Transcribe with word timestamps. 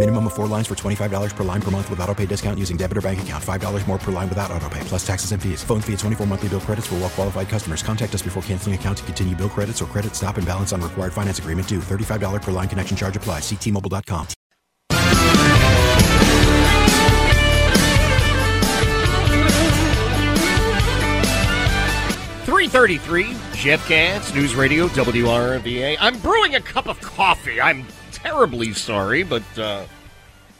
Minimum 0.00 0.28
of 0.28 0.32
four 0.32 0.46
lines 0.46 0.66
for 0.66 0.74
$25 0.74 1.36
per 1.36 1.44
line 1.44 1.60
per 1.60 1.70
month 1.70 1.90
with 1.90 2.00
auto 2.00 2.14
pay 2.14 2.24
discount 2.24 2.58
using 2.58 2.78
debit 2.78 2.96
or 2.96 3.02
bank 3.02 3.20
account. 3.20 3.44
$5 3.44 3.86
more 3.86 3.98
per 3.98 4.10
line 4.10 4.30
without 4.30 4.50
auto 4.50 4.66
pay, 4.70 4.80
plus 4.84 5.06
taxes 5.06 5.32
and 5.32 5.42
fees. 5.42 5.62
Phone 5.62 5.82
fee 5.82 5.92
at 5.92 5.98
24 5.98 6.26
monthly 6.26 6.48
bill 6.48 6.60
credits 6.60 6.86
for 6.86 6.94
well 6.94 7.10
qualified 7.10 7.50
customers. 7.50 7.82
Contact 7.82 8.14
us 8.14 8.22
before 8.22 8.42
canceling 8.44 8.74
account 8.74 8.96
to 8.96 9.04
continue 9.04 9.36
bill 9.36 9.50
credits 9.50 9.82
or 9.82 9.84
credit 9.84 10.16
stop 10.16 10.38
and 10.38 10.46
balance 10.46 10.72
on 10.72 10.80
required 10.80 11.12
finance 11.12 11.38
agreement 11.38 11.68
due. 11.68 11.80
$35 11.80 12.40
per 12.40 12.50
line 12.50 12.66
connection 12.66 12.96
charge 12.96 13.14
applies. 13.14 13.42
Ctmobile.com. 13.42 14.26
333, 22.46 23.36
Jeff 23.52 23.86
Katz, 23.86 24.34
News 24.34 24.54
Radio, 24.54 24.88
WRVA. 24.88 25.98
I'm 26.00 26.18
brewing 26.20 26.54
a 26.54 26.60
cup 26.62 26.86
of 26.86 26.98
coffee. 27.02 27.60
I'm 27.60 27.84
terribly 28.22 28.72
sorry, 28.72 29.22
but 29.22 29.42
uh, 29.58 29.84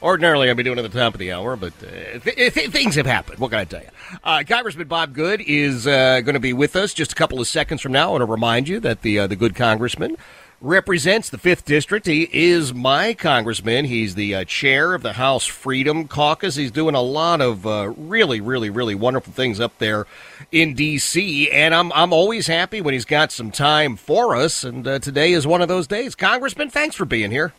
ordinarily 0.02 0.50
I'd 0.50 0.56
be 0.56 0.62
doing 0.62 0.78
it 0.78 0.84
at 0.84 0.92
the 0.92 0.98
top 0.98 1.14
of 1.14 1.20
the 1.20 1.32
hour, 1.32 1.56
but 1.56 1.72
uh, 1.82 2.18
th- 2.18 2.54
th- 2.54 2.70
things 2.70 2.94
have 2.94 3.06
happened. 3.06 3.38
What 3.38 3.50
can 3.50 3.60
I 3.60 3.64
tell 3.64 3.82
you? 3.82 3.88
Uh, 4.24 4.42
Congressman 4.46 4.88
Bob 4.88 5.14
Good 5.14 5.40
is 5.42 5.86
uh, 5.86 6.20
going 6.20 6.34
to 6.34 6.40
be 6.40 6.52
with 6.52 6.76
us 6.76 6.94
just 6.94 7.12
a 7.12 7.14
couple 7.14 7.40
of 7.40 7.46
seconds 7.46 7.80
from 7.80 7.92
now. 7.92 8.08
I 8.08 8.10
want 8.12 8.22
to 8.22 8.26
remind 8.26 8.68
you 8.68 8.80
that 8.80 9.02
the, 9.02 9.20
uh, 9.20 9.26
the 9.26 9.36
good 9.36 9.54
congressman 9.54 10.16
represents 10.60 11.30
the 11.30 11.38
5th 11.38 11.64
District. 11.64 12.06
He 12.06 12.28
is 12.32 12.74
my 12.74 13.14
congressman. 13.14 13.86
He's 13.86 14.14
the 14.14 14.34
uh, 14.34 14.44
chair 14.44 14.94
of 14.94 15.02
the 15.02 15.14
House 15.14 15.46
Freedom 15.46 16.06
Caucus. 16.06 16.56
He's 16.56 16.70
doing 16.70 16.94
a 16.94 17.00
lot 17.00 17.40
of 17.40 17.66
uh, 17.66 17.92
really, 17.96 18.40
really, 18.40 18.68
really 18.68 18.94
wonderful 18.94 19.32
things 19.32 19.58
up 19.58 19.78
there 19.78 20.06
in 20.52 20.74
D.C., 20.74 21.50
and 21.50 21.74
I'm, 21.74 21.92
I'm 21.92 22.12
always 22.12 22.46
happy 22.46 22.80
when 22.80 22.94
he's 22.94 23.04
got 23.04 23.32
some 23.32 23.50
time 23.50 23.96
for 23.96 24.36
us, 24.36 24.64
and 24.64 24.86
uh, 24.86 24.98
today 24.98 25.32
is 25.32 25.46
one 25.46 25.62
of 25.62 25.68
those 25.68 25.86
days. 25.86 26.14
Congressman, 26.14 26.70
thanks 26.70 26.94
for 26.94 27.04
being 27.04 27.30
here. 27.30 27.54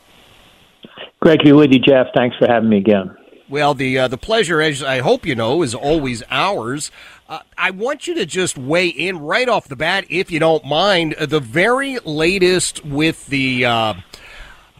Great 1.22 1.40
to 1.40 1.46
be 1.46 1.54
with 1.54 1.72
you, 1.72 1.80
Jeff. 1.80 2.08
Thanks 2.16 2.36
for 2.38 2.48
having 2.48 2.70
me 2.70 2.78
again. 2.78 3.16
Well, 3.52 3.74
the 3.74 4.00
uh, 4.00 4.08
the 4.08 4.18
pleasure, 4.18 4.62
as 4.62 4.82
I 4.82 5.00
hope 5.00 5.26
you 5.26 5.36
know, 5.36 5.62
is 5.62 5.76
always 5.76 6.24
ours. 6.32 6.90
Uh, 7.32 7.40
I 7.58 7.72
want 7.72 8.08
you 8.08 8.16
to 8.16 8.26
just 8.26 8.58
weigh 8.58 8.90
in 8.90 9.18
right 9.20 9.48
off 9.48 9.70
the 9.70 9.78
bat, 9.78 10.04
if 10.10 10.32
you 10.32 10.40
don't 10.40 10.66
mind, 10.66 11.16
the 11.18 11.40
very 11.40 11.98
latest 12.00 12.84
with 12.84 13.26
the 13.28 13.64
uh, 13.64 13.94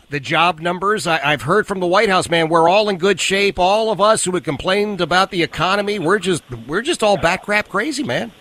the 0.10 0.20
job 0.20 0.60
numbers. 0.60 1.08
I, 1.08 1.32
have 1.32 1.44
heard 1.44 1.66
from 1.66 1.80
the 1.80 1.88
White 1.88 2.10
House, 2.10 2.30
man, 2.30 2.50
we're 2.50 2.68
all 2.68 2.90
in 2.90 2.98
good 2.98 3.22
shape. 3.22 3.58
All 3.58 3.90
of 3.90 4.02
us 4.02 4.26
who 4.26 4.32
had 4.32 4.44
complained 4.44 5.00
about 5.00 5.32
the 5.32 5.42
economy, 5.44 5.98
we're 5.98 6.20
just 6.20 6.44
we're 6.68 6.82
just 6.82 7.04
all 7.04 7.16
back 7.16 7.44
crap 7.44 7.70
crazy, 7.70 8.04
man. 8.04 8.34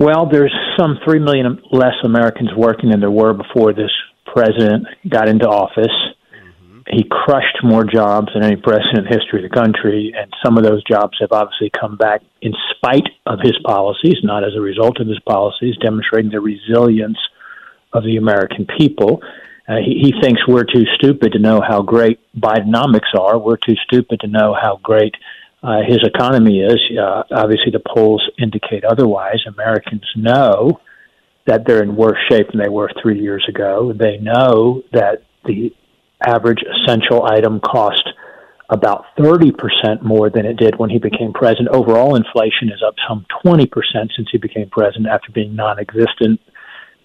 Well, 0.00 0.28
there's 0.28 0.52
some 0.76 0.98
three 1.04 1.20
million 1.20 1.62
less 1.70 1.94
Americans 2.02 2.50
working 2.56 2.90
than 2.90 2.98
there 2.98 3.12
were 3.12 3.34
before 3.34 3.72
this 3.72 3.92
president 4.26 4.84
got 5.08 5.28
into 5.28 5.46
office 5.46 5.94
he 6.92 7.04
crushed 7.04 7.58
more 7.62 7.84
jobs 7.84 8.28
than 8.34 8.42
any 8.42 8.56
president 8.56 8.98
in 8.98 9.04
the 9.04 9.16
history 9.16 9.44
of 9.44 9.50
the 9.50 9.54
country, 9.54 10.12
and 10.16 10.32
some 10.44 10.56
of 10.56 10.64
those 10.64 10.82
jobs 10.84 11.16
have 11.20 11.32
obviously 11.32 11.70
come 11.70 11.96
back 11.96 12.22
in 12.42 12.52
spite 12.74 13.08
of 13.26 13.38
his 13.40 13.56
policies, 13.64 14.16
not 14.22 14.44
as 14.44 14.54
a 14.56 14.60
result 14.60 15.00
of 15.00 15.06
his 15.06 15.20
policies, 15.20 15.76
demonstrating 15.82 16.30
the 16.30 16.40
resilience 16.40 17.18
of 17.92 18.04
the 18.04 18.16
American 18.16 18.66
people. 18.78 19.22
Uh, 19.68 19.76
he, 19.76 20.00
he 20.02 20.20
thinks 20.20 20.40
we're 20.48 20.64
too 20.64 20.84
stupid 20.96 21.32
to 21.32 21.38
know 21.38 21.60
how 21.60 21.82
great 21.82 22.18
Bidenomics 22.36 23.14
are. 23.18 23.38
We're 23.38 23.56
too 23.56 23.76
stupid 23.84 24.20
to 24.20 24.26
know 24.26 24.54
how 24.60 24.80
great 24.82 25.14
uh, 25.62 25.82
his 25.86 26.00
economy 26.02 26.60
is. 26.60 26.80
Uh, 26.98 27.22
obviously, 27.30 27.70
the 27.72 27.82
polls 27.94 28.22
indicate 28.38 28.84
otherwise. 28.84 29.38
Americans 29.46 30.04
know 30.16 30.80
that 31.46 31.66
they're 31.66 31.82
in 31.82 31.94
worse 31.94 32.18
shape 32.28 32.48
than 32.50 32.60
they 32.60 32.68
were 32.68 32.90
three 33.02 33.20
years 33.20 33.44
ago. 33.48 33.92
They 33.92 34.18
know 34.18 34.82
that 34.92 35.22
the 35.44 35.72
average 36.26 36.62
essential 36.62 37.24
item 37.24 37.60
cost 37.60 38.08
about 38.70 39.04
30% 39.18 40.02
more 40.02 40.30
than 40.30 40.46
it 40.46 40.56
did 40.56 40.78
when 40.78 40.90
he 40.90 40.98
became 40.98 41.32
president. 41.32 41.68
Overall 41.68 42.14
inflation 42.14 42.68
is 42.68 42.82
up 42.86 42.94
some 43.08 43.26
20% 43.44 43.68
since 43.92 44.28
he 44.30 44.38
became 44.38 44.70
president 44.70 45.08
after 45.08 45.32
being 45.32 45.56
non 45.56 45.78
existent, 45.78 46.40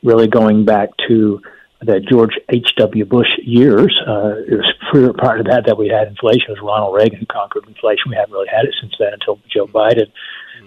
really 0.04 0.28
going 0.28 0.64
back 0.64 0.90
to 1.08 1.42
the 1.81 2.00
George 2.00 2.34
H.W. 2.50 3.06
Bush 3.06 3.28
years. 3.44 3.94
Uh, 4.08 4.36
it 4.48 4.62
was 4.94 5.16
part 5.18 5.40
of 5.40 5.48
that 5.48 5.66
that 5.66 5.78
we 5.78 5.88
had 5.88 6.08
inflation. 6.08 6.46
It 6.48 6.52
was 6.52 6.62
Ronald 6.62 6.96
Reagan 6.96 7.20
who 7.20 7.25
conquered 7.25 7.68
inflation. 7.68 8.09
We 8.09 8.16
haven't 8.16 8.34
really 8.34 8.50
had 8.50 8.66
it 8.66 8.75
since 8.80 8.94
then 9.00 9.14
until 9.14 9.40
Joe 9.50 9.68
Biden. 9.68 10.12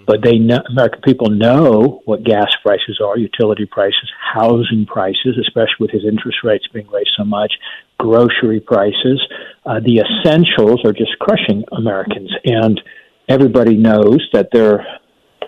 But 0.06 0.22
they 0.22 0.38
know, 0.38 0.58
American 0.70 1.02
people 1.02 1.28
know 1.28 2.00
what 2.06 2.24
gas 2.24 2.48
prices 2.62 3.00
are, 3.04 3.18
utility 3.18 3.66
prices, 3.66 4.10
housing 4.34 4.86
prices, 4.86 5.38
especially 5.40 5.76
with 5.80 5.90
his 5.90 6.04
interest 6.04 6.38
rates 6.42 6.66
being 6.72 6.88
raised 6.88 7.10
so 7.16 7.24
much, 7.24 7.52
grocery 7.98 8.60
prices. 8.60 9.20
Uh, 9.66 9.80
the 9.80 10.00
essentials 10.00 10.80
are 10.84 10.92
just 10.92 11.18
crushing 11.18 11.62
Americans, 11.76 12.32
and 12.44 12.80
everybody 13.28 13.76
knows 13.76 14.26
that 14.32 14.48
their 14.52 14.86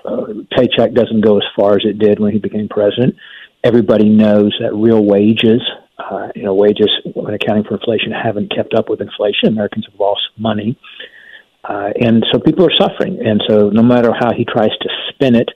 uh, 0.05 0.27
paycheck 0.57 0.93
doesn't 0.93 1.22
go 1.22 1.39
as 1.39 1.45
far 1.57 1.75
as 1.75 1.83
it 1.84 1.99
did 1.99 2.19
when 2.21 2.33
he 2.33 2.39
became 2.39 2.69
president. 2.69 3.15
Everybody 3.65 4.09
knows 4.09 4.57
that 4.61 4.75
real 4.75 5.05
wages, 5.05 5.61
uh, 5.99 6.28
you 6.34 6.43
know, 6.43 6.55
wages 6.55 6.89
when 7.15 7.34
accounting 7.34 7.65
for 7.65 7.75
inflation 7.75 8.12
haven't 8.12 8.55
kept 8.55 8.75
up 8.75 8.89
with 8.89 9.01
inflation. 9.01 9.49
Americans 9.49 9.87
have 9.91 10.01
lost 10.01 10.22
money, 10.39 10.78
uh, 10.78 11.00
and 11.70 12.25
so 12.32 12.38
people 12.38 12.66
are 12.66 12.76
suffering. 12.81 13.19
And 13.25 13.42
so, 13.48 13.70
no 13.70 13.82
matter 13.82 14.12
how 14.19 14.32
he 14.36 14.44
tries 14.44 14.70
to 14.81 14.88
spin 15.08 15.34
it 15.34 15.48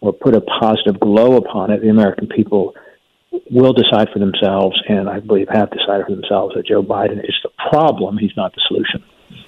or 0.00 0.12
put 0.12 0.34
a 0.34 0.40
positive 0.40 1.00
glow 1.00 1.36
upon 1.36 1.70
it, 1.70 1.80
the 1.82 1.88
American 1.88 2.28
people 2.28 2.74
will 3.50 3.72
decide 3.72 4.08
for 4.12 4.18
themselves, 4.18 4.80
and 4.88 5.08
I 5.08 5.20
believe 5.20 5.48
have 5.52 5.70
decided 5.70 6.06
for 6.06 6.14
themselves 6.14 6.54
that 6.54 6.66
Joe 6.66 6.82
Biden 6.82 7.18
is 7.18 7.34
the 7.42 7.50
problem. 7.70 8.18
He's 8.18 8.36
not 8.36 8.54
the 8.54 8.62
solution. 8.68 9.04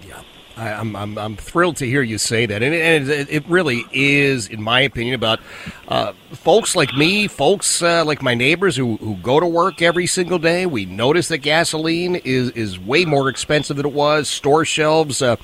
Yeah. 0.06 0.22
I, 0.58 0.70
am 0.70 0.96
I'm, 0.96 1.16
I'm 1.16 1.36
thrilled 1.36 1.76
to 1.76 1.86
hear 1.86 2.02
you 2.02 2.18
say 2.18 2.44
that, 2.46 2.62
and 2.62 2.74
it, 2.74 3.30
it 3.30 3.48
really 3.48 3.84
is, 3.92 4.48
in 4.48 4.60
my 4.60 4.80
opinion, 4.80 5.14
about 5.14 5.38
uh, 5.86 6.14
folks 6.32 6.74
like 6.74 6.92
me, 6.94 7.28
folks 7.28 7.80
uh, 7.80 8.04
like 8.04 8.22
my 8.22 8.34
neighbors 8.34 8.74
who, 8.76 8.96
who 8.96 9.14
go 9.16 9.38
to 9.38 9.46
work 9.46 9.80
every 9.80 10.06
single 10.06 10.38
day. 10.38 10.66
We 10.66 10.84
notice 10.84 11.28
that 11.28 11.38
gasoline 11.38 12.16
is 12.16 12.50
is 12.50 12.78
way 12.78 13.04
more 13.04 13.28
expensive 13.28 13.76
than 13.76 13.86
it 13.86 13.92
was. 13.92 14.28
Store 14.28 14.64
shelves, 14.64 15.22
uh, 15.22 15.36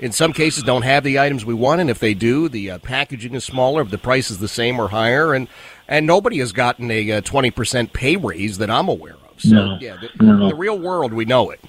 in 0.00 0.12
some 0.12 0.32
cases, 0.32 0.62
don't 0.62 0.82
have 0.82 1.04
the 1.04 1.18
items 1.18 1.44
we 1.44 1.54
want, 1.54 1.80
and 1.80 1.90
if 1.90 1.98
they 1.98 2.14
do, 2.14 2.48
the 2.48 2.72
uh, 2.72 2.78
packaging 2.78 3.34
is 3.34 3.44
smaller, 3.44 3.84
the 3.84 3.98
price 3.98 4.30
is 4.30 4.38
the 4.38 4.48
same 4.48 4.80
or 4.80 4.88
higher, 4.88 5.34
and 5.34 5.48
and 5.88 6.06
nobody 6.06 6.38
has 6.38 6.52
gotten 6.52 6.90
a 6.90 7.12
uh, 7.12 7.20
twenty 7.22 7.50
percent 7.50 7.92
pay 7.92 8.16
raise 8.16 8.58
that 8.58 8.70
I'm 8.70 8.88
aware 8.88 9.14
of. 9.14 9.40
So 9.40 9.54
no, 9.54 9.78
yeah, 9.80 9.96
the, 10.00 10.24
no. 10.24 10.42
in 10.42 10.48
the 10.48 10.54
real 10.54 10.78
world, 10.78 11.12
we 11.12 11.24
know 11.24 11.50
it. 11.50 11.60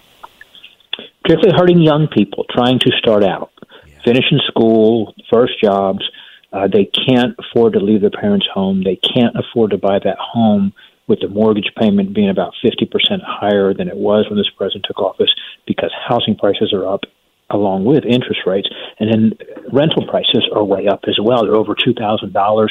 Particularly 1.23 1.57
hurting 1.57 1.81
young 1.81 2.07
people 2.07 2.45
trying 2.49 2.79
to 2.79 2.91
start 2.97 3.23
out, 3.23 3.51
yeah. 3.85 3.99
finishing 4.03 4.39
school, 4.47 5.13
first 5.31 5.53
jobs. 5.61 6.07
Uh, 6.51 6.67
they 6.67 6.85
can't 6.85 7.35
afford 7.37 7.73
to 7.73 7.79
leave 7.79 8.01
their 8.01 8.09
parents' 8.09 8.47
home. 8.51 8.83
They 8.83 8.95
can't 8.95 9.35
afford 9.35 9.69
to 9.71 9.77
buy 9.77 9.99
that 9.99 10.17
home 10.17 10.73
with 11.07 11.19
the 11.19 11.27
mortgage 11.27 11.71
payment 11.79 12.13
being 12.13 12.29
about 12.29 12.53
50% 12.63 12.87
higher 13.23 13.73
than 13.73 13.87
it 13.87 13.95
was 13.95 14.27
when 14.29 14.37
this 14.37 14.49
president 14.57 14.85
took 14.87 14.99
office 14.99 15.29
because 15.67 15.91
housing 16.07 16.35
prices 16.35 16.73
are 16.73 16.87
up 16.87 17.01
along 17.49 17.85
with 17.85 18.05
interest 18.05 18.41
rates. 18.45 18.69
And 18.99 19.11
then 19.11 19.31
rental 19.71 20.05
prices 20.07 20.47
are 20.53 20.63
way 20.63 20.87
up 20.87 21.01
as 21.07 21.17
well. 21.21 21.43
They're 21.43 21.55
over 21.55 21.75
$2,000 21.75 22.67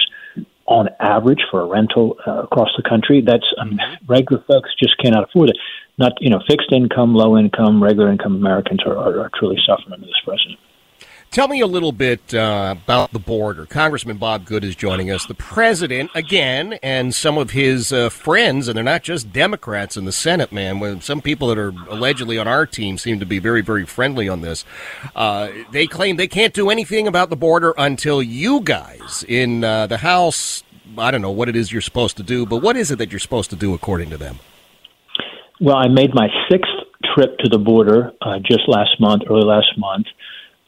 on 0.66 0.88
average 1.00 1.40
for 1.50 1.62
a 1.62 1.66
rental 1.66 2.19
uh, 2.26 2.42
across 2.42 2.69
the 2.76 2.88
country. 2.88 3.22
That's 3.25 3.46
um, 3.58 3.78
regular 4.06 4.44
folks 4.46 4.70
just 4.78 4.98
cannot 4.98 5.28
afford 5.28 5.50
it. 5.50 5.56
Not 5.96 6.12
you 6.20 6.30
know 6.30 6.40
fixed 6.46 6.70
income, 6.72 7.14
low 7.14 7.36
income, 7.36 7.82
regular 7.82 8.12
income 8.12 8.36
Americans 8.36 8.80
are, 8.86 8.96
are, 8.96 9.20
are 9.20 9.30
truly 9.36 9.56
suffering 9.66 9.94
under 9.94 10.06
this 10.06 10.20
president. 10.25 10.58
Tell 11.30 11.46
me 11.46 11.60
a 11.60 11.66
little 11.66 11.92
bit 11.92 12.32
uh, 12.34 12.75
about 12.82 13.12
the 13.12 13.19
border. 13.19 13.66
Congressman 13.66 14.16
Bob 14.16 14.46
Good 14.46 14.64
is 14.64 14.75
joining 14.75 15.10
us. 15.10 15.26
The 15.26 15.34
president, 15.34 16.10
again, 16.14 16.78
and 16.82 17.14
some 17.14 17.36
of 17.36 17.50
his 17.50 17.92
uh, 17.92 18.08
friends, 18.08 18.66
and 18.66 18.75
they're 18.75 18.82
not 18.82 19.02
just 19.02 19.30
Democrats 19.30 19.98
in 19.98 20.06
the 20.06 20.12
Senate, 20.12 20.52
man. 20.52 21.02
Some 21.02 21.20
people 21.20 21.48
that 21.48 21.58
are 21.58 21.75
allegedly 21.90 22.38
on 22.38 22.48
our 22.48 22.64
team 22.64 22.96
seem 22.96 23.20
to 23.20 23.26
be 23.26 23.40
very, 23.40 23.60
very 23.60 23.84
friendly 23.84 24.26
on 24.26 24.40
this. 24.40 24.64
Uh, 25.14 25.50
they 25.70 25.86
claim 25.86 26.16
they 26.16 26.28
can't 26.28 26.54
do 26.54 26.70
anything 26.70 27.06
about 27.06 27.28
the 27.28 27.36
border 27.36 27.75
until 27.76 28.22
you 28.22 28.62
guys 28.62 29.22
in 29.28 29.62
uh, 29.64 29.86
the 29.86 29.98
House, 29.98 30.64
I 30.96 31.10
don't 31.10 31.20
know 31.20 31.30
what 31.30 31.50
it 31.50 31.56
is 31.56 31.70
you're 31.70 31.82
supposed 31.82 32.16
to 32.16 32.22
do, 32.22 32.46
but 32.46 32.62
what 32.62 32.75
is 32.75 32.90
it 32.90 32.96
that 32.96 33.12
you're 33.12 33.19
supposed 33.19 33.50
to 33.50 33.56
do 33.56 33.75
according 33.75 34.08
to 34.10 34.16
them? 34.16 34.38
Well, 35.60 35.76
I 35.76 35.88
made 35.88 36.14
my 36.14 36.28
sixth 36.50 36.72
trip 37.14 37.36
to 37.40 37.50
the 37.50 37.58
border 37.58 38.12
uh, 38.22 38.38
just 38.38 38.66
last 38.66 38.98
month, 38.98 39.25
early 39.28 39.44
last 39.44 39.76
month 39.76 40.06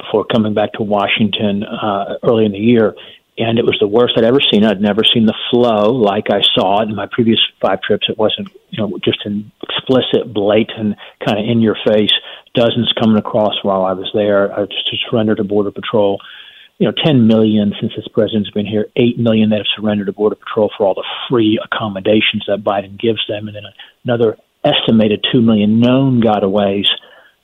before 0.03 0.25
coming 0.25 0.55
back 0.55 0.73
to 0.75 0.83
Washington 0.83 1.65
uh, 1.65 2.17
early 2.23 2.45
in 2.45 2.53
the 2.53 2.59
year, 2.59 2.95
and 3.39 3.59
it 3.59 3.65
was 3.65 3.79
the 3.81 3.87
worst 3.89 4.15
I'd 4.17 4.25
ever 4.25 4.41
seen. 4.41 4.65
I'd 4.65 4.81
never 4.81 5.03
seen 5.03 5.27
the 5.27 5.37
flow 5.51 5.93
like 5.93 6.27
I 6.31 6.41
saw 6.55 6.83
it 6.83 6.89
in 6.89 6.95
my 6.95 7.07
previous 7.11 7.39
five 7.61 7.81
trips. 7.81 8.07
It 8.09 8.19
wasn't, 8.19 8.49
you 8.71 8.79
know, 8.79 8.99
just 9.03 9.25
an 9.25 9.51
explicit, 9.63 10.33
blatant, 10.33 10.97
kind 11.25 11.39
of 11.39 11.49
in 11.49 11.61
your 11.61 11.77
face. 11.87 12.13
Dozens 12.55 12.93
coming 13.01 13.17
across 13.17 13.55
while 13.63 13.85
I 13.85 13.93
was 13.93 14.11
there 14.13 14.53
uh, 14.53 14.67
just 14.67 14.89
to 14.91 14.97
surrender 15.09 15.35
to 15.35 15.45
Border 15.45 15.71
Patrol. 15.71 16.21
You 16.79 16.87
know, 16.87 16.95
10 17.05 17.27
million 17.27 17.75
since 17.81 17.93
this 17.95 18.09
president's 18.09 18.51
been 18.51 18.67
here, 18.67 18.87
8 18.97 19.19
million 19.19 19.51
that 19.51 19.59
have 19.59 19.67
surrendered 19.77 20.07
to 20.07 20.13
Border 20.13 20.37
Patrol 20.37 20.71
for 20.77 20.87
all 20.87 20.95
the 20.95 21.05
free 21.29 21.61
accommodations 21.63 22.45
that 22.47 22.65
Biden 22.65 22.99
gives 22.99 23.21
them, 23.29 23.49
and 23.49 23.57
then 23.57 23.65
another 24.05 24.39
estimated 24.65 25.25
2 25.33 25.41
million 25.41 25.81
known 25.81 26.21
gotaways 26.21 26.89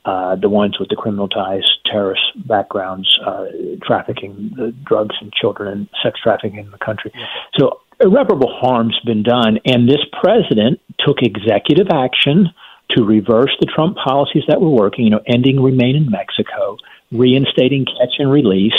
uh, 0.07 0.37
the 0.37 0.49
ones 0.49 0.79
with 0.79 0.89
the 0.89 0.95
criminal 0.95 1.29
ties, 1.29 1.65
terrorist 1.85 2.23
backgrounds, 2.47 3.09
uh, 3.27 3.47
trafficking 3.83 4.53
the 4.57 4.73
drugs 4.85 5.17
and 5.21 5.33
children 5.33 5.73
and 5.73 5.89
sex 6.01 6.21
trafficking 6.23 6.61
in 6.61 6.71
the 6.71 6.79
country. 6.79 7.11
Yeah. 7.13 7.27
So 7.59 7.81
irreparable 8.01 8.53
harm's 8.61 8.99
been 9.05 9.25
done, 9.25 9.59
and 9.65 9.89
this 9.89 10.05
president 10.23 10.81
took 11.05 11.19
executive 11.23 11.89
action 11.93 12.51
to 12.91 13.03
reverse 13.03 13.51
the 13.59 13.67
Trump 13.67 13.97
policies 13.97 14.45
that 14.47 14.61
were 14.61 14.71
working. 14.71 15.05
You 15.05 15.11
know, 15.11 15.23
ending 15.27 15.61
remain 15.61 15.97
in 15.97 16.09
Mexico, 16.09 16.77
reinstating 17.11 17.85
catch 17.85 18.15
and 18.19 18.31
release. 18.31 18.79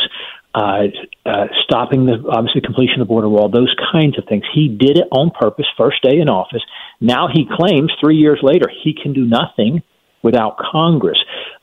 Uh, 0.56 0.88
uh, 1.26 1.46
stopping 1.62 2.06
the 2.06 2.24
obviously 2.32 2.62
completion 2.62 3.00
of 3.00 3.08
the 3.08 3.14
border 3.14 3.30
wall, 3.30 3.48
those 3.48 3.76
kinds 3.92 4.18
of 4.18 4.24
things. 4.26 4.44
He 4.56 4.70
did 4.70 4.98
it 4.98 5.08
on 5.12 5.30
purpose, 5.30 5.68
first 5.78 6.02
day 6.02 6.18
in 6.18 6.30
office. 6.30 6.64
Now 7.00 7.28
he 7.32 7.46
claims 7.46 7.92
three 8.02 8.16
years 8.16 8.40
later 8.42 8.66
he 8.84 8.96
can 9.00 9.14
do 9.14 9.26
nothing 9.26 9.84
without 10.28 10.58
Congress. 10.60 11.18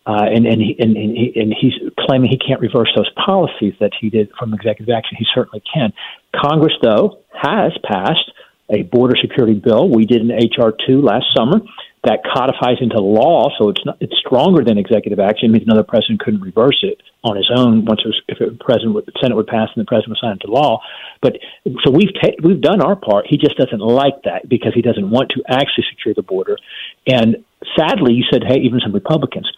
Uh, 0.06 0.24
and 0.34 0.46
and, 0.46 0.60
he, 0.60 0.76
and, 0.78 0.96
he, 0.96 1.32
and 1.36 1.54
he's 1.60 1.74
claiming 2.00 2.30
he 2.30 2.38
can't 2.38 2.60
reverse 2.60 2.92
those 2.96 3.10
policies 3.12 3.74
that 3.80 3.92
he 4.00 4.08
did 4.08 4.30
from 4.38 4.52
executive 4.54 4.92
action. 4.94 5.16
He 5.18 5.26
certainly 5.34 5.62
can. 5.72 5.92
Congress, 6.34 6.74
though, 6.82 7.20
has 7.32 7.72
passed 7.84 8.30
a 8.70 8.82
border 8.82 9.16
security 9.20 9.54
bill. 9.54 9.90
We 9.90 10.06
did 10.06 10.22
an 10.22 10.30
HR 10.32 10.72
two 10.86 11.02
last 11.02 11.26
summer 11.36 11.60
that 12.04 12.20
codifies 12.22 12.76
into 12.80 13.00
law, 13.00 13.48
so 13.58 13.70
it's 13.70 13.84
not, 13.84 13.96
it's 14.00 14.14
stronger 14.18 14.62
than 14.62 14.78
executive 14.78 15.18
action. 15.18 15.48
It 15.48 15.52
means 15.52 15.64
another 15.64 15.82
president 15.82 16.20
couldn't 16.20 16.40
reverse 16.40 16.78
it 16.82 17.00
on 17.22 17.36
his 17.36 17.50
own 17.54 17.84
once 17.84 18.00
it 18.04 18.08
was, 18.08 18.22
if 18.28 18.38
the 18.38 18.56
president 18.62 18.94
would, 18.94 19.06
the 19.06 19.12
Senate 19.20 19.36
would 19.36 19.46
pass 19.46 19.68
and 19.74 19.80
the 19.80 19.88
president 19.88 20.10
would 20.10 20.18
sign 20.20 20.32
into 20.32 20.52
law. 20.52 20.80
But 21.22 21.38
so 21.84 21.90
we've 21.90 22.12
ta- 22.20 22.36
we've 22.42 22.60
done 22.60 22.82
our 22.82 22.96
part. 22.96 23.26
He 23.28 23.38
just 23.38 23.56
doesn't 23.56 23.80
like 23.80 24.22
that 24.24 24.48
because 24.48 24.72
he 24.74 24.82
doesn't 24.82 25.08
want 25.08 25.30
to 25.30 25.42
actually 25.48 25.84
secure 25.90 26.14
the 26.14 26.22
border. 26.22 26.58
And 27.06 27.44
sadly, 27.76 28.12
you 28.12 28.24
said, 28.30 28.42
hey, 28.46 28.60
even 28.60 28.80
some 28.80 28.92
Republicans. 28.92 29.50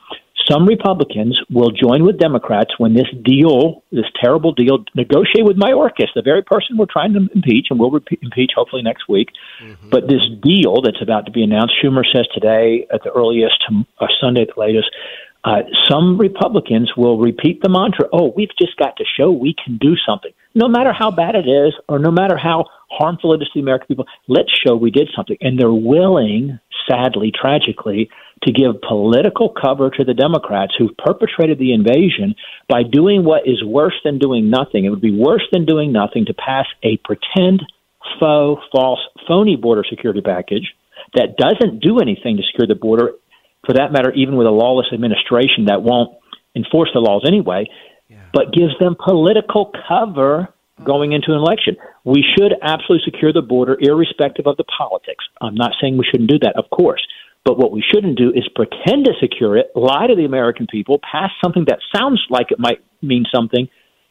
Some 0.49 0.67
Republicans 0.67 1.39
will 1.51 1.71
join 1.71 2.05
with 2.05 2.19
Democrats 2.19 2.71
when 2.79 2.95
this 2.95 3.09
deal, 3.25 3.83
this 3.91 4.05
terrible 4.23 4.53
deal, 4.53 4.85
negotiate 4.95 5.45
with 5.45 5.57
Mayorkas, 5.57 6.09
the 6.15 6.23
very 6.23 6.43
person 6.43 6.77
we're 6.77 6.87
trying 6.91 7.15
to 7.15 7.29
impeach, 7.35 7.67
and 7.71 7.81
we'll 7.81 7.91
re- 7.91 8.19
impeach 8.23 8.53
hopefully 8.55 8.83
next 8.83 9.09
week. 9.09 9.29
Mm-hmm. 9.63 9.91
But 9.91 10.09
this 10.09 10.23
deal 10.43 10.83
that's 10.83 11.03
about 11.03 11.27
to 11.27 11.33
be 11.33 11.43
announced, 11.43 11.75
Schumer 11.83 12.05
says 12.15 12.27
today 12.33 12.87
at 12.93 13.03
the 13.03 13.11
earliest, 13.11 13.65
uh, 14.01 14.07
Sunday 14.21 14.43
at 14.43 14.49
the 14.55 14.61
latest, 14.61 14.91
uh, 15.45 15.63
some 15.89 16.19
Republicans 16.19 16.93
will 16.97 17.19
repeat 17.19 17.61
the 17.63 17.69
mantra, 17.69 18.09
oh, 18.13 18.33
we've 18.37 18.51
just 18.59 18.77
got 18.77 18.97
to 18.97 19.05
show 19.17 19.31
we 19.31 19.55
can 19.65 19.79
do 19.79 19.95
something. 20.07 20.33
No 20.55 20.69
matter 20.69 20.93
how 20.93 21.11
bad 21.11 21.35
it 21.35 21.49
is, 21.49 21.73
or 21.89 21.99
no 21.99 22.11
matter 22.11 22.37
how 22.37 22.67
harmful 22.91 23.33
it 23.33 23.43
is 23.43 23.49
to 23.49 23.53
the 23.55 23.61
American 23.61 23.87
people, 23.87 24.07
let's 24.27 24.51
show 24.65 24.75
we 24.75 24.91
did 24.91 25.09
something. 25.15 25.37
And 25.41 25.59
they're 25.59 25.73
willing 25.73 26.59
sadly, 26.89 27.33
tragically, 27.33 28.11
to 28.43 28.53
give 28.53 28.81
political 28.87 29.49
cover 29.49 29.91
to 29.91 30.05
the 30.05 30.15
Democrats 30.15 30.75
who've 30.79 30.97
perpetrated 30.97 31.59
the 31.59 31.73
invasion 31.73 32.35
by 32.69 32.83
doing 32.83 33.25
what 33.25 33.43
is 33.47 33.65
worse 33.65 33.95
than 34.05 34.19
doing 34.19 34.51
nothing. 34.51 34.85
It 34.85 34.91
would 34.91 35.01
be 35.01 35.17
worse 35.17 35.47
than 35.53 35.65
doing 35.65 35.93
nothing 35.93 36.27
to 36.27 36.35
pass 36.35 36.67
a 36.83 36.99
pretend, 36.99 37.63
faux, 38.21 38.63
false, 38.71 39.01
phony 39.27 39.57
border 39.57 39.85
security 39.89 40.21
package 40.21 40.75
that 41.15 41.37
doesn't 41.39 41.81
do 41.81 41.99
anything 41.99 42.37
to 42.37 42.43
secure 42.51 42.69
the 42.69 42.79
border, 42.79 43.13
for 43.65 43.73
that 43.75 43.91
matter, 43.91 44.13
even 44.13 44.37
with 44.37 44.47
a 44.47 44.51
lawless 44.51 44.87
administration 44.93 45.67
that 45.67 45.83
won't 45.83 46.17
enforce 46.55 46.91
the 46.95 47.01
laws 47.01 47.25
anyway, 47.27 47.67
yeah. 48.09 48.19
but 48.33 48.53
gives 48.53 48.79
them 48.79 48.97
political 49.03 49.73
cover 49.89 50.49
going 50.85 51.13
into 51.13 51.33
an 51.33 51.39
election. 51.39 51.77
We 52.05 52.23
should 52.37 52.53
absolutely 52.63 53.11
secure 53.11 53.33
the 53.33 53.43
border, 53.43 53.77
irrespective 53.81 54.47
of 54.47 54.57
the 54.57 54.65
politics. 54.65 55.25
I'm 55.41 55.55
not 55.55 55.73
saying 55.81 55.97
we 55.97 56.05
shouldn't 56.05 56.31
do 56.31 56.39
that, 56.41 56.57
of 56.57 56.69
course. 56.71 57.01
But 57.47 57.59
what 57.59 57.71
we 57.71 57.81
shouldn't 57.81 58.19
do 58.19 58.33
is 58.35 58.43
pretend 58.57 59.05
to 59.05 59.13
secure 59.21 59.57
it, 59.57 59.71
lie 59.77 60.09
to 60.09 60.17
the 60.17 60.25
American 60.25 60.67
people, 60.67 60.99
pass 61.01 61.31
something 61.43 61.65
that 61.69 61.79
sounds 61.95 62.21
like 62.29 62.51
it 62.51 62.59
might 62.59 62.83
mean 63.01 63.25
something 63.33 63.69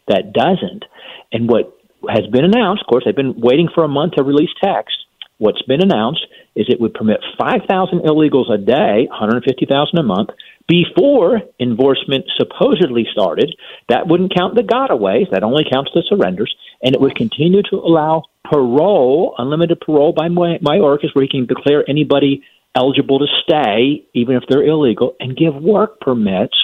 that 0.07 0.31
doesn't. 0.31 0.85
And 1.33 1.49
what 1.49 1.77
has 2.07 2.25
been 2.31 2.45
announced, 2.45 2.83
of 2.83 2.87
course, 2.87 3.03
they've 3.03 3.13
been 3.13 3.41
waiting 3.41 3.67
for 3.75 3.83
a 3.83 3.89
month 3.89 4.13
to 4.13 4.23
release 4.23 4.51
text. 4.63 4.95
What's 5.37 5.61
been 5.63 5.83
announced 5.83 6.25
is 6.55 6.67
it 6.69 6.79
would 6.79 6.93
permit 6.93 7.19
5,000 7.37 7.99
illegals 8.07 8.49
a 8.49 8.57
day, 8.57 9.07
150,000 9.09 9.99
a 9.99 10.03
month, 10.03 10.29
before 10.69 11.41
enforcement 11.59 12.23
supposedly 12.37 13.05
started. 13.11 13.53
That 13.89 14.07
wouldn't 14.07 14.33
count 14.33 14.55
the 14.55 14.63
gotaways. 14.63 15.29
That 15.31 15.43
only 15.43 15.65
counts 15.69 15.91
the 15.93 16.03
surrenders. 16.07 16.55
And 16.81 16.95
it 16.95 17.01
would 17.01 17.15
continue 17.15 17.63
to 17.63 17.75
allow 17.75 18.23
parole, 18.49 19.35
unlimited 19.37 19.81
parole 19.81 20.13
by 20.13 20.29
Mayorkas, 20.29 21.13
where 21.13 21.23
he 21.23 21.29
can 21.29 21.47
declare 21.47 21.83
anybody 21.89 22.43
eligible 22.75 23.19
to 23.19 23.27
stay, 23.43 24.05
even 24.13 24.35
if 24.35 24.43
they're 24.49 24.63
illegal, 24.63 25.15
and 25.19 25.37
give 25.37 25.55
work 25.55 25.99
permits 25.99 26.55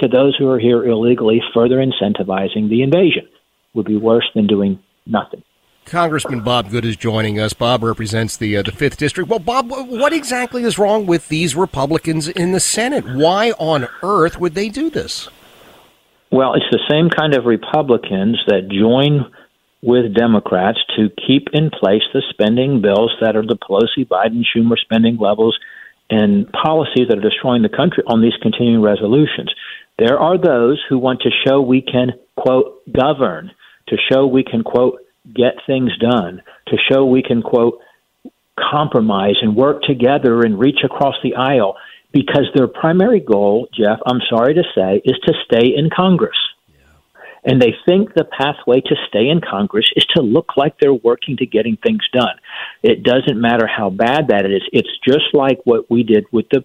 to 0.00 0.08
those 0.08 0.36
who 0.36 0.48
are 0.48 0.58
here 0.58 0.84
illegally, 0.84 1.40
further 1.54 1.76
incentivizing 1.76 2.68
the 2.68 2.82
invasion. 2.82 3.28
Would 3.74 3.86
be 3.86 3.96
worse 3.96 4.28
than 4.34 4.46
doing 4.46 4.78
nothing. 5.06 5.42
Congressman 5.86 6.40
Bob 6.40 6.70
Good 6.70 6.84
is 6.84 6.96
joining 6.96 7.38
us. 7.38 7.52
Bob 7.52 7.82
represents 7.84 8.36
the 8.36 8.56
uh, 8.56 8.62
the 8.62 8.72
fifth 8.72 8.96
district. 8.96 9.30
Well, 9.30 9.38
Bob, 9.38 9.68
what 9.70 10.12
exactly 10.12 10.64
is 10.64 10.78
wrong 10.78 11.06
with 11.06 11.28
these 11.28 11.54
Republicans 11.54 12.26
in 12.26 12.52
the 12.52 12.58
Senate? 12.58 13.04
Why 13.06 13.52
on 13.52 13.86
earth 14.02 14.40
would 14.40 14.54
they 14.54 14.68
do 14.68 14.90
this? 14.90 15.28
Well, 16.32 16.54
it's 16.54 16.66
the 16.72 16.80
same 16.90 17.08
kind 17.08 17.34
of 17.34 17.44
Republicans 17.44 18.42
that 18.48 18.68
join 18.68 19.30
with 19.82 20.14
Democrats 20.14 20.78
to 20.96 21.08
keep 21.26 21.48
in 21.52 21.70
place 21.70 22.02
the 22.12 22.22
spending 22.30 22.80
bills 22.80 23.12
that 23.20 23.36
are 23.36 23.46
the 23.46 23.56
Pelosi, 23.56 24.06
Biden, 24.06 24.42
Schumer 24.44 24.78
spending 24.78 25.16
levels 25.18 25.58
and 26.08 26.50
policies 26.52 27.08
that 27.08 27.18
are 27.18 27.28
destroying 27.28 27.62
the 27.62 27.68
country 27.68 28.02
on 28.06 28.22
these 28.22 28.36
continuing 28.40 28.82
resolutions. 28.82 29.52
There 29.98 30.18
are 30.18 30.38
those 30.38 30.82
who 30.88 30.98
want 30.98 31.22
to 31.22 31.30
show 31.46 31.60
we 31.60 31.82
can, 31.82 32.12
quote, 32.36 32.82
govern, 32.92 33.50
to 33.88 33.96
show 34.10 34.26
we 34.26 34.44
can, 34.44 34.62
quote, 34.62 35.00
get 35.34 35.54
things 35.66 35.90
done, 35.98 36.42
to 36.68 36.76
show 36.90 37.04
we 37.04 37.22
can, 37.22 37.42
quote, 37.42 37.80
compromise 38.58 39.36
and 39.42 39.56
work 39.56 39.82
together 39.82 40.40
and 40.40 40.58
reach 40.58 40.78
across 40.84 41.14
the 41.22 41.34
aisle 41.34 41.76
because 42.12 42.46
their 42.54 42.68
primary 42.68 43.20
goal, 43.20 43.68
Jeff, 43.74 43.98
I'm 44.06 44.20
sorry 44.30 44.54
to 44.54 44.62
say, 44.74 45.02
is 45.04 45.18
to 45.26 45.34
stay 45.44 45.74
in 45.76 45.90
Congress. 45.94 46.36
And 47.46 47.62
they 47.62 47.74
think 47.86 48.12
the 48.12 48.24
pathway 48.24 48.80
to 48.80 48.96
stay 49.08 49.28
in 49.28 49.40
Congress 49.40 49.86
is 49.94 50.04
to 50.16 50.22
look 50.22 50.56
like 50.56 50.74
they're 50.78 50.92
working 50.92 51.36
to 51.36 51.46
getting 51.46 51.76
things 51.76 52.02
done. 52.12 52.36
It 52.82 53.04
doesn't 53.04 53.40
matter 53.40 53.66
how 53.68 53.88
bad 53.88 54.28
that 54.28 54.44
is. 54.44 54.62
It's 54.72 54.98
just 55.06 55.32
like 55.32 55.60
what 55.64 55.88
we 55.88 56.02
did 56.02 56.26
with 56.32 56.46
the 56.50 56.64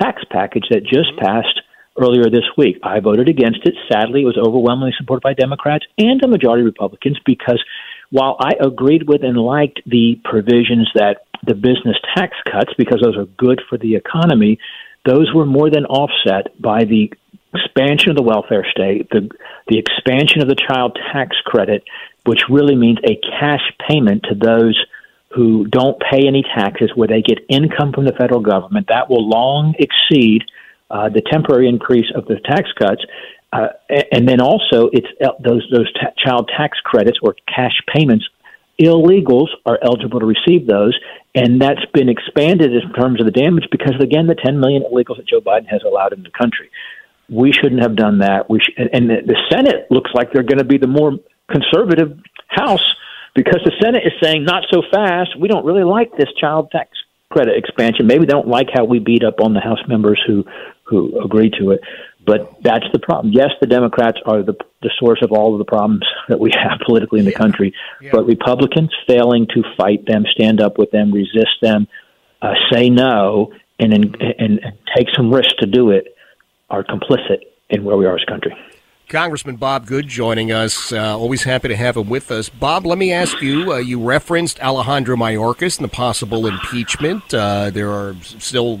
tax 0.00 0.22
package 0.30 0.66
that 0.70 0.84
just 0.84 1.10
mm-hmm. 1.10 1.26
passed 1.26 1.60
earlier 2.00 2.30
this 2.30 2.48
week. 2.56 2.78
I 2.82 3.00
voted 3.00 3.28
against 3.28 3.60
it. 3.64 3.74
Sadly, 3.90 4.22
it 4.22 4.26
was 4.26 4.38
overwhelmingly 4.38 4.94
supported 4.96 5.22
by 5.22 5.34
Democrats 5.34 5.84
and 5.98 6.22
a 6.22 6.28
majority 6.28 6.62
of 6.62 6.66
Republicans 6.66 7.18
because 7.26 7.62
while 8.10 8.36
I 8.40 8.52
agreed 8.60 9.08
with 9.08 9.24
and 9.24 9.36
liked 9.36 9.80
the 9.86 10.20
provisions 10.24 10.88
that 10.94 11.24
the 11.44 11.54
business 11.54 11.96
tax 12.14 12.36
cuts, 12.50 12.72
because 12.78 13.00
those 13.02 13.16
are 13.16 13.26
good 13.36 13.60
for 13.68 13.76
the 13.76 13.96
economy, 13.96 14.58
those 15.04 15.32
were 15.34 15.46
more 15.46 15.70
than 15.70 15.84
offset 15.86 16.60
by 16.60 16.84
the 16.84 17.12
expansion 17.54 18.10
of 18.10 18.16
the 18.16 18.22
welfare 18.22 18.66
state, 18.70 19.08
the 19.10 19.28
the 19.68 19.78
expansion 19.78 20.42
of 20.42 20.48
the 20.48 20.56
child 20.56 20.98
tax 21.12 21.36
credit, 21.44 21.84
which 22.24 22.42
really 22.48 22.74
means 22.74 22.98
a 23.04 23.16
cash 23.38 23.62
payment 23.88 24.24
to 24.24 24.34
those 24.34 24.78
who 25.34 25.66
don't 25.66 25.98
pay 26.00 26.26
any 26.26 26.42
taxes, 26.42 26.90
where 26.94 27.08
they 27.08 27.22
get 27.22 27.38
income 27.48 27.92
from 27.92 28.04
the 28.04 28.12
federal 28.12 28.40
government. 28.40 28.88
That 28.88 29.08
will 29.08 29.26
long 29.28 29.74
exceed 29.78 30.42
uh, 30.90 31.08
the 31.08 31.22
temporary 31.22 31.68
increase 31.68 32.10
of 32.14 32.26
the 32.26 32.38
tax 32.44 32.70
cuts. 32.78 33.02
uh, 33.52 33.68
and 34.10 34.28
then 34.28 34.40
also 34.40 34.88
it's 34.92 35.08
uh, 35.24 35.32
those 35.42 35.66
those 35.72 35.92
ta- 35.94 36.12
child 36.16 36.50
tax 36.56 36.78
credits 36.84 37.18
or 37.22 37.34
cash 37.46 37.80
payments. 37.94 38.26
Illegals 38.80 39.48
are 39.66 39.78
eligible 39.82 40.18
to 40.20 40.26
receive 40.26 40.66
those, 40.66 40.98
and 41.34 41.60
that's 41.60 41.84
been 41.92 42.08
expanded 42.08 42.72
in 42.72 42.92
terms 42.94 43.20
of 43.20 43.26
the 43.26 43.30
damage 43.30 43.64
because 43.70 43.94
again, 44.00 44.26
the 44.26 44.34
10 44.34 44.58
million 44.58 44.82
illegals 44.82 45.18
that 45.18 45.28
Joe 45.28 45.40
Biden 45.40 45.68
has 45.68 45.82
allowed 45.82 46.14
in 46.14 46.22
the 46.22 46.30
country. 46.30 46.70
We 47.28 47.52
shouldn't 47.52 47.82
have 47.82 47.96
done 47.96 48.18
that. 48.18 48.50
We 48.50 48.60
sh- 48.60 48.76
and 48.76 49.08
the, 49.08 49.16
the 49.24 49.36
Senate 49.50 49.86
looks 49.90 50.10
like 50.14 50.32
they're 50.32 50.42
going 50.42 50.58
to 50.58 50.64
be 50.64 50.78
the 50.78 50.86
more 50.86 51.12
conservative 51.50 52.18
House 52.48 52.94
because 53.34 53.60
the 53.64 53.72
Senate 53.80 54.02
is 54.04 54.12
saying 54.22 54.44
not 54.44 54.64
so 54.70 54.82
fast. 54.92 55.38
We 55.38 55.48
don't 55.48 55.64
really 55.64 55.84
like 55.84 56.16
this 56.16 56.28
child 56.38 56.70
tax 56.70 56.90
credit 57.30 57.56
expansion. 57.56 58.06
Maybe 58.06 58.26
they 58.26 58.32
don't 58.32 58.48
like 58.48 58.68
how 58.72 58.84
we 58.84 58.98
beat 58.98 59.24
up 59.24 59.40
on 59.40 59.54
the 59.54 59.60
House 59.60 59.80
members 59.88 60.22
who 60.26 60.44
who 60.84 61.18
agree 61.24 61.50
to 61.58 61.70
it. 61.70 61.80
But 62.24 62.62
that's 62.62 62.84
the 62.92 62.98
problem. 62.98 63.32
Yes, 63.32 63.50
the 63.60 63.66
Democrats 63.66 64.18
are 64.26 64.42
the 64.42 64.54
the 64.82 64.90
source 64.98 65.20
of 65.22 65.32
all 65.32 65.54
of 65.54 65.58
the 65.58 65.64
problems 65.64 66.04
that 66.28 66.38
we 66.38 66.50
have 66.62 66.80
politically 66.84 67.20
in 67.20 67.24
the 67.24 67.32
country. 67.32 67.74
Yeah. 68.00 68.10
But 68.12 68.26
Republicans 68.26 68.90
failing 69.06 69.46
to 69.54 69.62
fight 69.76 70.06
them, 70.06 70.24
stand 70.30 70.60
up 70.60 70.78
with 70.78 70.90
them, 70.90 71.12
resist 71.12 71.60
them, 71.62 71.88
uh, 72.42 72.54
say 72.70 72.90
no, 72.90 73.52
and, 73.78 73.92
and 73.92 74.16
and 74.38 74.60
take 74.94 75.08
some 75.16 75.32
risk 75.32 75.56
to 75.58 75.66
do 75.66 75.90
it, 75.90 76.11
are 76.72 76.82
complicit 76.82 77.42
in 77.70 77.84
where 77.84 77.96
we 77.96 78.06
are 78.06 78.16
as 78.16 78.22
a 78.26 78.30
country. 78.30 78.54
Congressman 79.08 79.56
Bob 79.56 79.86
Good 79.86 80.08
joining 80.08 80.52
us. 80.52 80.90
Uh, 80.90 81.18
always 81.18 81.42
happy 81.42 81.68
to 81.68 81.76
have 81.76 81.96
him 81.96 82.08
with 82.08 82.30
us. 82.30 82.48
Bob, 82.48 82.86
let 82.86 82.96
me 82.96 83.12
ask 83.12 83.42
you. 83.42 83.72
Uh, 83.72 83.76
you 83.76 84.02
referenced 84.02 84.58
Alejandro 84.60 85.16
Mayorkas 85.16 85.78
and 85.78 85.84
the 85.84 85.92
possible 85.92 86.46
impeachment. 86.46 87.34
Uh, 87.34 87.68
there 87.70 87.90
are 87.90 88.16
still 88.22 88.80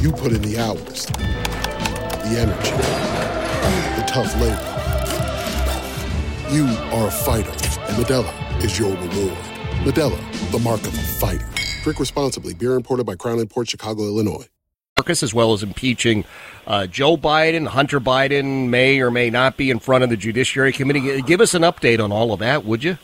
You 0.00 0.12
put 0.12 0.32
in 0.32 0.42
the 0.42 0.56
hours, 0.58 1.06
the 1.06 2.38
energy, 2.38 2.70
the 3.96 4.04
tough 4.06 4.32
labor. 4.40 4.54
You 6.54 6.66
are 6.96 7.08
a 7.08 7.10
fighter, 7.10 7.50
and 7.50 8.04
Modelo 8.04 8.64
is 8.64 8.78
your 8.78 8.92
reward. 8.92 9.36
Modelo, 9.82 10.52
the 10.52 10.58
mark 10.60 10.80
of 10.82 10.94
a 10.94 11.02
fighter. 11.02 11.48
Drink 11.82 11.98
responsibly. 11.98 12.54
Beer 12.54 12.74
imported 12.74 13.06
by 13.06 13.16
Crown 13.16 13.44
Port 13.48 13.68
Chicago, 13.68 14.04
Illinois. 14.04 14.46
Mayorkas, 14.96 15.24
As 15.24 15.34
well 15.34 15.52
as 15.52 15.64
impeaching 15.64 16.24
uh, 16.68 16.86
Joe 16.86 17.16
Biden, 17.16 17.66
Hunter 17.66 17.98
Biden 17.98 18.68
may 18.68 19.00
or 19.00 19.10
may 19.10 19.30
not 19.30 19.56
be 19.56 19.68
in 19.68 19.80
front 19.80 20.04
of 20.04 20.10
the 20.10 20.16
Judiciary 20.16 20.72
Committee. 20.72 21.22
Give 21.22 21.40
us 21.40 21.54
an 21.54 21.62
update 21.62 22.02
on 22.02 22.12
all 22.12 22.32
of 22.32 22.38
that, 22.38 22.64
would 22.64 22.84
you? 22.84 22.98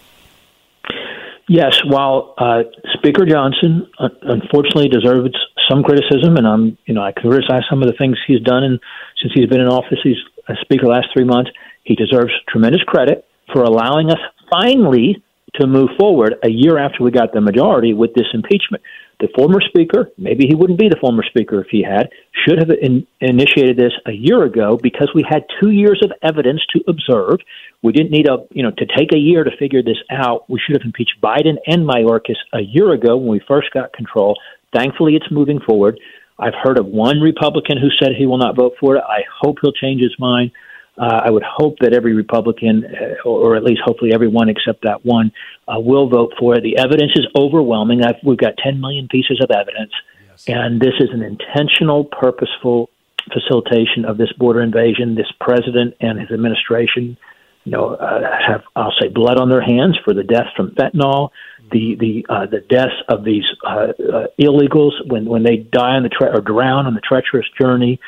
Yes, 1.48 1.78
while 1.84 2.34
uh, 2.38 2.62
Speaker 2.94 3.26
Johnson 3.26 3.86
uh, 3.98 4.08
unfortunately 4.22 4.88
deserves 4.88 5.34
some 5.68 5.82
criticism, 5.82 6.36
and 6.36 6.46
I'm, 6.46 6.78
you 6.86 6.94
know, 6.94 7.02
I 7.02 7.12
criticize 7.12 7.62
some 7.68 7.82
of 7.82 7.88
the 7.88 7.94
things 7.98 8.16
he's 8.26 8.40
done, 8.40 8.64
and 8.64 8.80
since 9.20 9.32
he's 9.34 9.48
been 9.48 9.60
in 9.60 9.68
office, 9.68 9.98
he's 10.02 10.16
a 10.48 10.54
Speaker 10.62 10.86
last 10.86 11.08
three 11.14 11.24
months. 11.24 11.50
He 11.84 11.94
deserves 11.94 12.32
tremendous 12.48 12.82
credit 12.82 13.24
for 13.52 13.62
allowing 13.62 14.10
us 14.10 14.18
finally 14.50 15.22
to 15.60 15.66
move 15.66 15.90
forward 15.98 16.34
a 16.42 16.50
year 16.50 16.78
after 16.78 17.04
we 17.04 17.10
got 17.10 17.32
the 17.32 17.40
majority 17.40 17.94
with 17.94 18.14
this 18.14 18.26
impeachment. 18.32 18.82
The 19.20 19.28
former 19.36 19.60
speaker, 19.60 20.10
maybe 20.18 20.46
he 20.48 20.56
wouldn't 20.56 20.78
be 20.78 20.88
the 20.88 20.98
former 21.00 21.22
speaker 21.22 21.60
if 21.60 21.68
he 21.70 21.84
had, 21.84 22.10
should 22.44 22.58
have 22.58 22.70
in, 22.70 23.06
initiated 23.20 23.76
this 23.76 23.92
a 24.06 24.12
year 24.12 24.42
ago 24.42 24.76
because 24.82 25.08
we 25.14 25.24
had 25.28 25.44
two 25.60 25.70
years 25.70 26.02
of 26.02 26.10
evidence 26.22 26.60
to 26.74 26.82
observe. 26.88 27.38
We 27.82 27.92
didn't 27.92 28.10
need 28.10 28.28
a, 28.28 28.38
you 28.50 28.64
know, 28.64 28.72
to 28.72 28.86
take 28.86 29.14
a 29.14 29.18
year 29.18 29.44
to 29.44 29.56
figure 29.56 29.82
this 29.82 29.98
out. 30.10 30.50
We 30.50 30.58
should 30.58 30.74
have 30.76 30.84
impeached 30.84 31.20
Biden 31.22 31.56
and 31.66 31.88
Mayorkas 31.88 32.36
a 32.52 32.60
year 32.60 32.92
ago 32.92 33.16
when 33.16 33.28
we 33.28 33.40
first 33.46 33.70
got 33.72 33.92
control. 33.92 34.36
Thankfully, 34.74 35.14
it's 35.14 35.30
moving 35.30 35.60
forward. 35.60 35.98
I've 36.38 36.54
heard 36.62 36.78
of 36.78 36.86
one 36.86 37.20
Republican 37.20 37.78
who 37.78 37.88
said 37.98 38.12
he 38.16 38.26
will 38.26 38.38
not 38.38 38.56
vote 38.56 38.74
for 38.80 38.96
it. 38.96 39.02
I 39.06 39.20
hope 39.40 39.58
he'll 39.62 39.72
change 39.72 40.02
his 40.02 40.14
mind. 40.18 40.50
Uh, 40.96 41.20
I 41.24 41.30
would 41.30 41.42
hope 41.42 41.78
that 41.80 41.92
every 41.92 42.14
Republican, 42.14 42.84
uh, 42.84 43.28
or 43.28 43.56
at 43.56 43.64
least 43.64 43.80
hopefully 43.84 44.12
everyone 44.12 44.48
except 44.48 44.82
that 44.82 45.04
one, 45.04 45.32
uh, 45.66 45.78
will 45.78 46.08
vote 46.08 46.34
for 46.38 46.56
it. 46.56 46.62
The 46.62 46.78
evidence 46.78 47.12
is 47.16 47.26
overwhelming. 47.36 48.04
I've, 48.04 48.16
we've 48.22 48.38
got 48.38 48.56
10 48.58 48.80
million 48.80 49.08
pieces 49.08 49.40
of 49.42 49.50
evidence, 49.50 49.92
yes. 50.28 50.44
and 50.48 50.80
this 50.80 50.94
is 51.00 51.10
an 51.12 51.22
intentional, 51.22 52.04
purposeful 52.04 52.90
facilitation 53.32 54.04
of 54.04 54.18
this 54.18 54.32
border 54.34 54.62
invasion. 54.62 55.16
This 55.16 55.32
president 55.40 55.94
and 56.00 56.20
his 56.20 56.30
administration, 56.30 57.16
you 57.64 57.72
know, 57.72 57.94
uh, 57.94 58.20
have 58.46 58.62
I'll 58.76 58.92
say 59.00 59.08
blood 59.08 59.38
on 59.38 59.48
their 59.48 59.62
hands 59.62 59.98
for 60.04 60.14
the 60.14 60.22
deaths 60.22 60.50
from 60.56 60.70
fentanyl, 60.70 61.30
the 61.72 61.96
the 61.98 62.26
uh, 62.28 62.46
the 62.46 62.60
deaths 62.60 62.94
of 63.08 63.24
these 63.24 63.44
uh, 63.66 63.92
uh, 64.12 64.26
illegals 64.38 64.92
when 65.06 65.24
when 65.24 65.42
they 65.42 65.56
die 65.56 65.96
on 65.96 66.02
the 66.02 66.10
tre- 66.10 66.28
or 66.28 66.40
drown 66.40 66.86
on 66.86 66.94
the 66.94 67.00
treacherous 67.00 67.46
journey. 67.60 67.98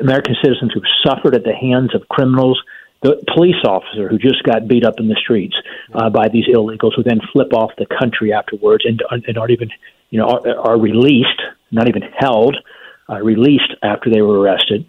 American 0.00 0.34
citizens 0.42 0.72
who've 0.72 0.82
suffered 1.04 1.34
at 1.34 1.44
the 1.44 1.52
hands 1.52 1.94
of 1.94 2.08
criminals, 2.08 2.62
the 3.02 3.22
police 3.34 3.62
officer 3.66 4.08
who 4.08 4.18
just 4.18 4.42
got 4.44 4.66
beat 4.66 4.84
up 4.84 4.94
in 4.98 5.08
the 5.08 5.16
streets 5.16 5.56
uh, 5.92 6.08
by 6.08 6.28
these 6.28 6.46
illegals, 6.46 6.92
who 6.96 7.02
then 7.02 7.20
flip 7.32 7.52
off 7.52 7.70
the 7.76 7.86
country 7.86 8.32
afterwards 8.32 8.84
and, 8.86 9.02
and 9.10 9.36
aren't 9.36 9.50
even, 9.50 9.68
you 10.08 10.18
know, 10.18 10.26
are, 10.26 10.70
are 10.70 10.78
released, 10.80 11.42
not 11.70 11.88
even 11.88 12.02
held, 12.16 12.56
uh, 13.10 13.20
released 13.20 13.74
after 13.82 14.08
they 14.08 14.22
were 14.22 14.40
arrested. 14.40 14.86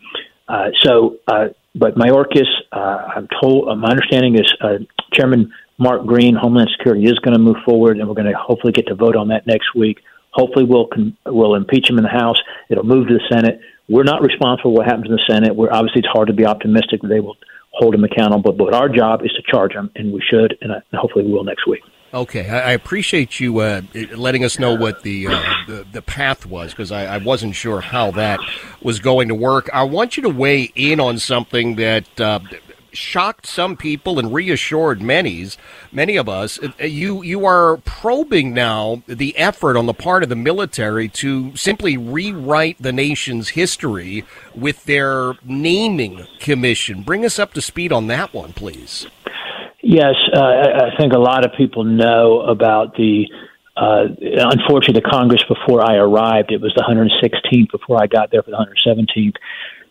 Uh, 0.47 0.69
so, 0.81 1.17
uh, 1.27 1.47
but 1.75 1.95
Mayorkas, 1.95 2.47
uh, 2.71 3.11
I'm 3.15 3.27
told, 3.41 3.69
uh, 3.69 3.75
my 3.75 3.89
understanding 3.89 4.35
is 4.35 4.51
uh, 4.61 4.77
Chairman 5.13 5.51
Mark 5.77 6.05
Green, 6.05 6.35
Homeland 6.35 6.69
Security, 6.77 7.03
is 7.05 7.19
going 7.19 7.33
to 7.33 7.39
move 7.39 7.57
forward, 7.65 7.99
and 7.99 8.07
we're 8.07 8.15
going 8.15 8.31
to 8.31 8.37
hopefully 8.37 8.71
get 8.71 8.87
to 8.87 8.95
vote 8.95 9.15
on 9.15 9.27
that 9.27 9.45
next 9.45 9.75
week. 9.75 9.99
Hopefully, 10.31 10.65
we'll 10.65 10.87
con- 10.87 11.17
we'll 11.25 11.55
impeach 11.55 11.89
him 11.89 11.97
in 11.97 12.03
the 12.03 12.09
House. 12.09 12.37
It'll 12.69 12.85
move 12.85 13.07
to 13.07 13.13
the 13.13 13.23
Senate. 13.29 13.59
We're 13.89 14.03
not 14.03 14.21
responsible 14.21 14.71
for 14.71 14.77
what 14.77 14.85
happens 14.85 15.07
in 15.07 15.11
the 15.11 15.21
Senate. 15.29 15.55
We're 15.55 15.71
obviously 15.71 15.99
it's 15.99 16.07
hard 16.11 16.27
to 16.27 16.33
be 16.33 16.45
optimistic 16.45 17.01
that 17.01 17.09
they 17.09 17.19
will 17.19 17.35
hold 17.71 17.93
him 17.93 18.03
accountable, 18.03 18.53
but 18.53 18.73
our 18.73 18.87
job 18.87 19.21
is 19.23 19.31
to 19.33 19.43
charge 19.51 19.73
him, 19.73 19.91
and 19.95 20.13
we 20.13 20.21
should, 20.21 20.57
and, 20.61 20.71
hopefully 20.93 21.25
we 21.25 21.33
will 21.33 21.43
next 21.43 21.67
week. 21.67 21.81
Okay, 22.15 22.49
I, 22.49 22.71
appreciate 22.71 23.41
you 23.41 23.59
uh, 23.59 23.81
letting 24.15 24.45
us 24.45 24.57
know 24.57 24.73
what 24.73 25.03
the 25.03 25.27
uh, 25.27 25.43
the, 25.67 25.85
the, 25.91 26.01
path 26.01 26.45
was 26.45 26.71
because 26.71 26.89
I, 26.89 27.15
I, 27.15 27.17
wasn't 27.17 27.55
sure 27.55 27.81
how 27.81 28.11
that 28.11 28.39
was 28.81 28.99
going 28.99 29.27
to 29.27 29.35
work. 29.35 29.69
I 29.73 29.83
want 29.83 30.15
you 30.15 30.23
to 30.23 30.29
weigh 30.29 30.71
in 30.75 31.01
on 31.01 31.19
something 31.19 31.75
that 31.75 32.21
uh, 32.21 32.39
shocked 32.93 33.45
some 33.45 33.75
people 33.75 34.17
and 34.17 34.33
reassured 34.33 35.01
many, 35.01 35.49
many 35.91 36.15
of 36.15 36.29
us. 36.29 36.57
Uh, 36.57 36.85
you 36.85 37.21
you 37.21 37.45
are 37.45 37.77
probing 37.83 38.53
now 38.53 39.03
the 39.07 39.37
effort 39.37 39.75
on 39.75 39.85
the 39.85 39.93
part 39.93 40.23
of 40.23 40.29
the 40.29 40.37
military 40.37 41.09
to 41.09 41.53
simply 41.57 41.97
rewrite 41.97 42.77
the 42.79 42.93
nation's 42.93 43.49
history 43.49 44.23
with 44.55 44.85
their 44.85 45.33
naming 45.43 46.25
commission. 46.39 47.03
Bring 47.03 47.25
us 47.25 47.37
up 47.37 47.53
to 47.55 47.61
speed 47.61 47.91
on 47.91 48.07
that 48.07 48.33
one, 48.33 48.53
please. 48.53 49.05
Yes, 49.87 50.15
uh, 50.35 50.41
I 50.41 50.97
think 50.97 51.13
a 51.13 51.19
lot 51.19 51.45
of 51.45 51.51
people 51.55 51.83
know 51.83 52.41
about 52.41 52.95
the 52.95 53.25
uh, 53.77 54.05
unfortunately, 54.17 54.99
the 54.99 55.07
Congress 55.07 55.43
before 55.47 55.87
I 55.87 55.97
arrived, 55.97 56.51
it 56.51 56.59
was 56.59 56.73
the 56.75 56.81
116th 56.81 57.71
before 57.71 58.01
I 58.01 58.07
got 58.07 58.31
there 58.31 58.41
for 58.41 58.49
the 58.49 58.57
117th, 58.57 59.35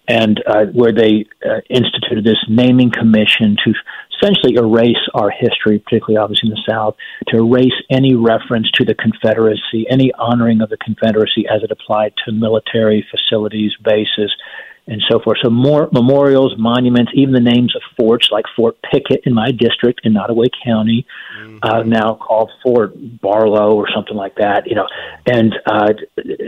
and 0.09 0.43
uh, 0.49 0.65
where 0.73 0.91
they 0.91 1.27
uh, 1.47 1.61
instituted 1.71 2.25
this 2.25 2.43
naming 2.49 2.91
commission 2.91 3.57
to 3.65 3.73
essentially 4.19 4.57
erase 4.57 4.99
our 5.15 5.31
history, 5.31 5.79
particularly 5.79 6.17
obviously 6.17 6.49
in 6.49 6.57
the 6.57 6.65
South, 6.69 6.97
to 7.29 7.37
erase 7.37 7.79
any 7.89 8.17
reference 8.17 8.69
to 8.73 8.85
the 8.85 8.97
Confederacy, 8.97 9.87
any 9.89 10.11
honoring 10.19 10.61
of 10.61 10.71
the 10.71 10.79
Confederacy 10.79 11.47
as 11.49 11.63
it 11.63 11.71
applied 11.71 12.15
to 12.25 12.33
military 12.33 13.07
facilities, 13.13 13.71
bases, 13.85 14.35
and 14.87 15.03
so 15.11 15.19
forth. 15.19 15.38
So 15.43 15.50
more 15.50 15.88
memorials, 15.93 16.55
monuments, 16.59 17.12
even 17.14 17.33
the 17.33 17.41
names 17.41 17.75
of 17.75 17.83
forts 17.97 18.29
like 18.31 18.45
Fort 18.55 18.76
Pickett 18.83 19.23
in 19.25 19.33
my 19.33 19.50
district 19.50 20.03
in 20.05 20.12
Nottoway 20.12 20.49
County, 20.64 21.07
mm-hmm. 21.38 21.59
uh, 21.62 21.83
now 21.83 22.14
called 22.14 22.50
Fort 22.62 22.93
Barlow 23.21 23.75
or 23.76 23.88
something 23.95 24.17
like 24.17 24.35
that, 24.37 24.67
you 24.67 24.75
know, 24.75 24.87
and 25.26 25.55
uh, 25.67 25.93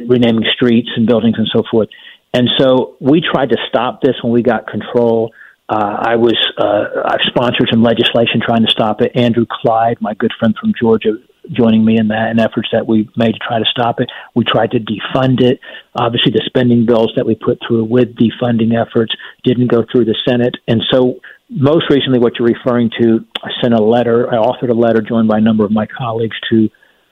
renaming 0.06 0.44
streets 0.54 0.88
and 0.96 1.06
buildings 1.06 1.36
and 1.38 1.48
so 1.54 1.62
forth. 1.70 1.88
And 2.34 2.48
so 2.58 2.96
we 3.00 3.22
tried 3.22 3.50
to 3.50 3.56
stop 3.68 4.02
this 4.02 4.14
when 4.22 4.32
we 4.32 4.42
got 4.42 4.66
control. 4.66 5.32
Uh, 5.68 5.96
I 6.00 6.16
was 6.16 6.36
uh, 6.58 7.02
I've 7.06 7.22
sponsored 7.26 7.68
some 7.70 7.82
legislation 7.82 8.40
trying 8.44 8.64
to 8.64 8.70
stop 8.70 9.00
it. 9.00 9.12
Andrew 9.16 9.46
Clyde, 9.50 9.96
my 10.00 10.14
good 10.14 10.32
friend 10.38 10.54
from 10.60 10.74
Georgia, 10.78 11.16
joining 11.52 11.84
me 11.84 11.98
in 11.98 12.08
that 12.08 12.30
and 12.30 12.40
efforts 12.40 12.68
that 12.72 12.86
we 12.86 13.08
made 13.16 13.32
to 13.32 13.38
try 13.38 13.58
to 13.58 13.64
stop 13.70 14.00
it. 14.00 14.10
We 14.34 14.44
tried 14.44 14.72
to 14.72 14.78
defund 14.78 15.40
it. 15.40 15.60
Obviously, 15.94 16.32
the 16.32 16.42
spending 16.46 16.86
bills 16.86 17.12
that 17.16 17.26
we 17.26 17.34
put 17.34 17.58
through 17.66 17.84
with 17.84 18.16
defunding 18.16 18.74
efforts 18.74 19.12
didn't 19.44 19.70
go 19.70 19.84
through 19.90 20.06
the 20.06 20.16
Senate, 20.26 20.56
and 20.68 20.82
so 20.90 21.20
most 21.48 21.88
recently, 21.90 22.18
what 22.18 22.32
you're 22.38 22.48
referring 22.48 22.90
to, 23.00 23.24
I 23.42 23.50
sent 23.62 23.72
a 23.72 23.82
letter. 23.82 24.28
I 24.28 24.36
authored 24.36 24.70
a 24.70 24.74
letter 24.74 25.00
joined 25.00 25.28
by 25.28 25.38
a 25.38 25.40
number 25.40 25.64
of 25.64 25.70
my 25.70 25.86
colleagues 25.86 26.36
to 26.50 26.68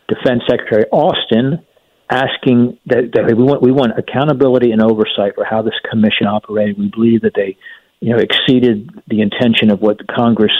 Defense 0.09 0.43
Secretary 0.49 0.85
Austin 0.91 1.64
asking 2.11 2.79
that, 2.87 3.12
that 3.14 3.26
we 3.26 3.35
want 3.35 3.62
we 3.62 3.73
want 3.73 3.93
accountability 3.99 4.73
and 4.73 4.83
oversight 4.83 5.35
for 5.35 5.45
how 5.45 5.62
this 5.62 5.75
commission 5.91 6.26
operated. 6.26 6.79
We 6.79 6.91
believe 6.91 7.23
that 7.23 7.33
they, 7.35 7.57
you 8.00 8.11
know, 8.11 8.19
exceeded 8.19 8.91
the 9.09 9.21
intention 9.21 9.71
of 9.71 9.81
what 9.81 9.99
Congress, 10.09 10.53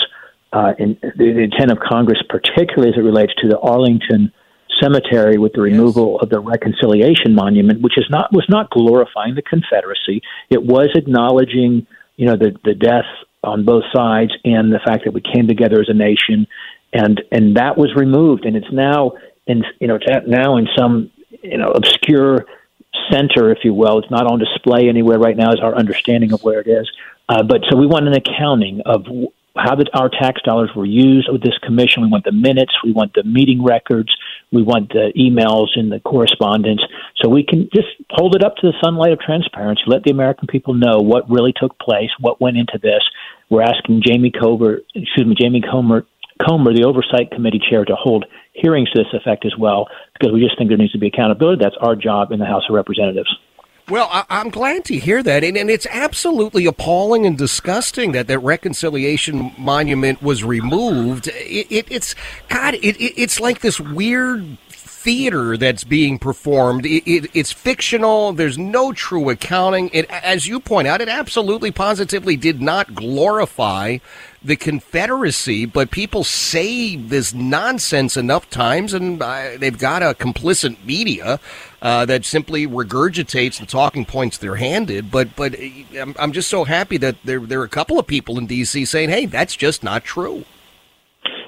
uh, 0.55 0.73
in, 0.79 0.97
the 1.17 1.41
intent 1.41 1.73
of 1.73 1.79
Congress, 1.81 2.19
particularly 2.29 2.91
as 2.91 2.97
it 2.97 3.03
relates 3.03 3.33
to 3.43 3.49
the 3.49 3.59
Arlington 3.59 4.33
Cemetery 4.81 5.37
with 5.37 5.53
the 5.53 5.61
removal 5.61 6.13
yes. 6.13 6.23
of 6.23 6.31
the 6.31 6.41
Reconciliation 6.41 7.35
Monument, 7.35 7.83
which 7.83 7.99
is 7.99 8.07
not 8.09 8.33
was 8.33 8.47
not 8.49 8.71
glorifying 8.71 9.35
the 9.35 9.43
Confederacy. 9.43 10.23
It 10.51 10.63
was 10.63 10.91
acknowledging, 10.95 11.87
you 12.17 12.27
know, 12.27 12.37
the 12.37 12.57
the 12.65 12.75
death 12.75 13.07
on 13.43 13.65
both 13.65 13.85
sides 13.95 14.33
and 14.45 14.73
the 14.73 14.81
fact 14.85 15.05
that 15.05 15.13
we 15.13 15.21
came 15.21 15.47
together 15.47 15.81
as 15.81 15.89
a 15.89 15.95
nation, 15.95 16.47
and 16.93 17.21
and 17.33 17.57
that 17.57 17.77
was 17.77 17.95
removed, 17.97 18.45
and 18.45 18.57
it's 18.57 18.73
now 18.73 19.13
in 19.47 19.65
you 19.81 19.89
know 19.89 19.97
it's 19.97 20.07
now 20.27 20.57
in 20.57 20.69
some 20.77 21.11
you 21.43 21.59
know 21.59 21.71
obscure 21.71 22.47
center, 23.11 23.51
if 23.51 23.59
you 23.65 23.75
will. 23.75 23.99
It's 23.99 24.11
not 24.11 24.27
on 24.27 24.39
display 24.39 24.89
anywhere 24.89 25.19
right 25.19 25.37
now. 25.37 25.53
Is 25.53 25.61
our 25.61 25.75
understanding 25.75 26.33
of 26.33 26.43
where 26.43 26.61
it 26.61 26.69
is. 26.69 26.91
Uh, 27.29 27.43
but 27.43 27.63
so 27.71 27.77
we 27.77 27.87
want 27.87 28.07
an 28.07 28.15
accounting 28.15 28.83
of 28.85 29.07
how 29.57 29.75
the, 29.77 29.87
our 29.95 30.09
tax 30.09 30.43
dollars 30.43 30.71
were 30.75 30.87
used 30.87 31.29
with 31.31 31.43
this 31.43 31.57
commission. 31.63 32.03
We 32.03 32.09
want 32.09 32.25
the 32.25 32.33
minutes. 32.33 32.73
We 32.85 32.93
want 32.93 33.15
the 33.15 33.23
meeting 33.23 33.63
records. 33.63 34.11
We 34.53 34.63
want 34.63 34.91
the 34.91 35.13
emails 35.17 35.69
and 35.75 35.91
the 35.91 36.01
correspondence, 36.01 36.81
so 37.17 37.29
we 37.29 37.45
can 37.45 37.69
just 37.75 37.89
hold 38.11 38.37
it 38.37 38.45
up 38.45 38.55
to 38.57 38.69
the 38.69 38.75
sunlight 38.83 39.13
of 39.13 39.19
transparency. 39.19 39.83
Let 39.87 40.05
the 40.05 40.13
American 40.13 40.47
people 40.47 40.75
know 40.75 41.01
what 41.01 41.29
really 41.29 41.53
took 41.53 41.77
place, 41.79 42.11
what 42.21 42.41
went 42.41 42.57
into 42.57 42.79
this. 42.81 43.03
We're 43.51 43.63
asking 43.63 44.03
Jamie 44.07 44.31
Comer, 44.31 44.81
excuse 44.95 45.27
me, 45.27 45.35
Jamie 45.39 45.61
Comer, 45.61 46.07
Comer, 46.47 46.73
the 46.73 46.85
Oversight 46.85 47.31
Committee 47.33 47.61
chair, 47.69 47.85
to 47.85 47.97
hold 47.97 48.27
hearings 48.53 48.91
to 48.93 49.03
this 49.03 49.13
effect 49.13 49.45
as 49.45 49.55
well, 49.59 49.89
because 50.13 50.33
we 50.33 50.41
just 50.41 50.57
think 50.57 50.71
there 50.71 50.79
needs 50.79 50.93
to 50.93 50.99
be 50.99 51.09
accountability. 51.09 51.59
That's 51.63 51.77
our 51.81 51.97
job 51.97 52.31
in 52.31 52.39
the 52.39 52.47
House 52.47 52.63
of 52.69 52.75
Representatives. 52.75 53.33
Well, 53.87 54.09
I, 54.11 54.25
am 54.41 54.49
glad 54.49 54.87
to 54.87 54.99
hear 54.99 55.23
that, 55.23 55.45
and, 55.45 55.59
and, 55.59 55.69
it's 55.69 55.87
absolutely 55.91 56.65
appalling 56.65 57.27
and 57.27 57.37
disgusting 57.37 58.13
that 58.13 58.29
that 58.29 58.39
reconciliation 58.39 59.53
monument 59.59 60.23
was 60.23 60.43
removed. 60.43 61.29
It, 61.29 61.67
it, 61.71 61.87
it's 61.91 62.15
God, 62.49 62.75
it, 62.77 62.97
it's 62.99 63.41
like 63.41 63.61
this 63.61 63.79
weird 63.79 64.57
theater 65.05 65.59
that's 65.59 65.85
being 65.85 66.19
performed. 66.19 66.87
It, 66.87 67.07
it, 67.07 67.31
it's 67.35 67.53
fictional. 67.53 68.33
There's 68.33 68.57
no 68.57 68.95
true 68.95 69.29
accounting. 69.29 69.91
It, 69.93 70.11
as 70.11 70.47
you 70.47 70.61
point 70.61 70.89
out, 70.89 71.03
it 71.03 71.11
absolutely 71.11 71.71
positively 71.71 72.37
did 72.37 72.63
not 72.63 72.95
glorify 72.95 73.99
the 74.45 74.57
Confederacy, 74.57 75.65
but 75.65 75.91
people 75.91 76.23
say 76.23 76.97
this 76.97 77.33
nonsense 77.33 78.17
enough 78.17 78.51
times, 78.51 78.93
and 78.93 79.21
uh, 79.23 79.57
they've 79.59 79.79
got 79.79 80.03
a 80.03 80.15
complicit 80.15 80.77
media 80.85 81.41
uh, 81.81 82.05
that 82.05 82.25
simply 82.27 82.67
regurgitates 82.67 83.59
the 83.59 83.67
talking 83.67 84.05
points 84.05 84.37
they're 84.37 84.57
handed. 84.57 85.11
But 85.11 85.35
but 85.35 85.55
uh, 85.59 85.99
I'm, 85.99 86.15
I'm 86.19 86.33
just 86.33 86.49
so 86.51 86.65
happy 86.65 86.99
that 86.99 87.17
there 87.25 87.41
there 87.41 87.61
are 87.61 87.65
a 87.65 87.69
couple 87.69 87.99
of 87.99 88.07
people 88.07 88.39
in 88.39 88.47
D.C. 88.47 88.85
saying, 88.85 89.09
"Hey, 89.09 89.27
that's 89.27 89.57
just 89.57 89.83
not 89.83 90.05
true." 90.05 90.45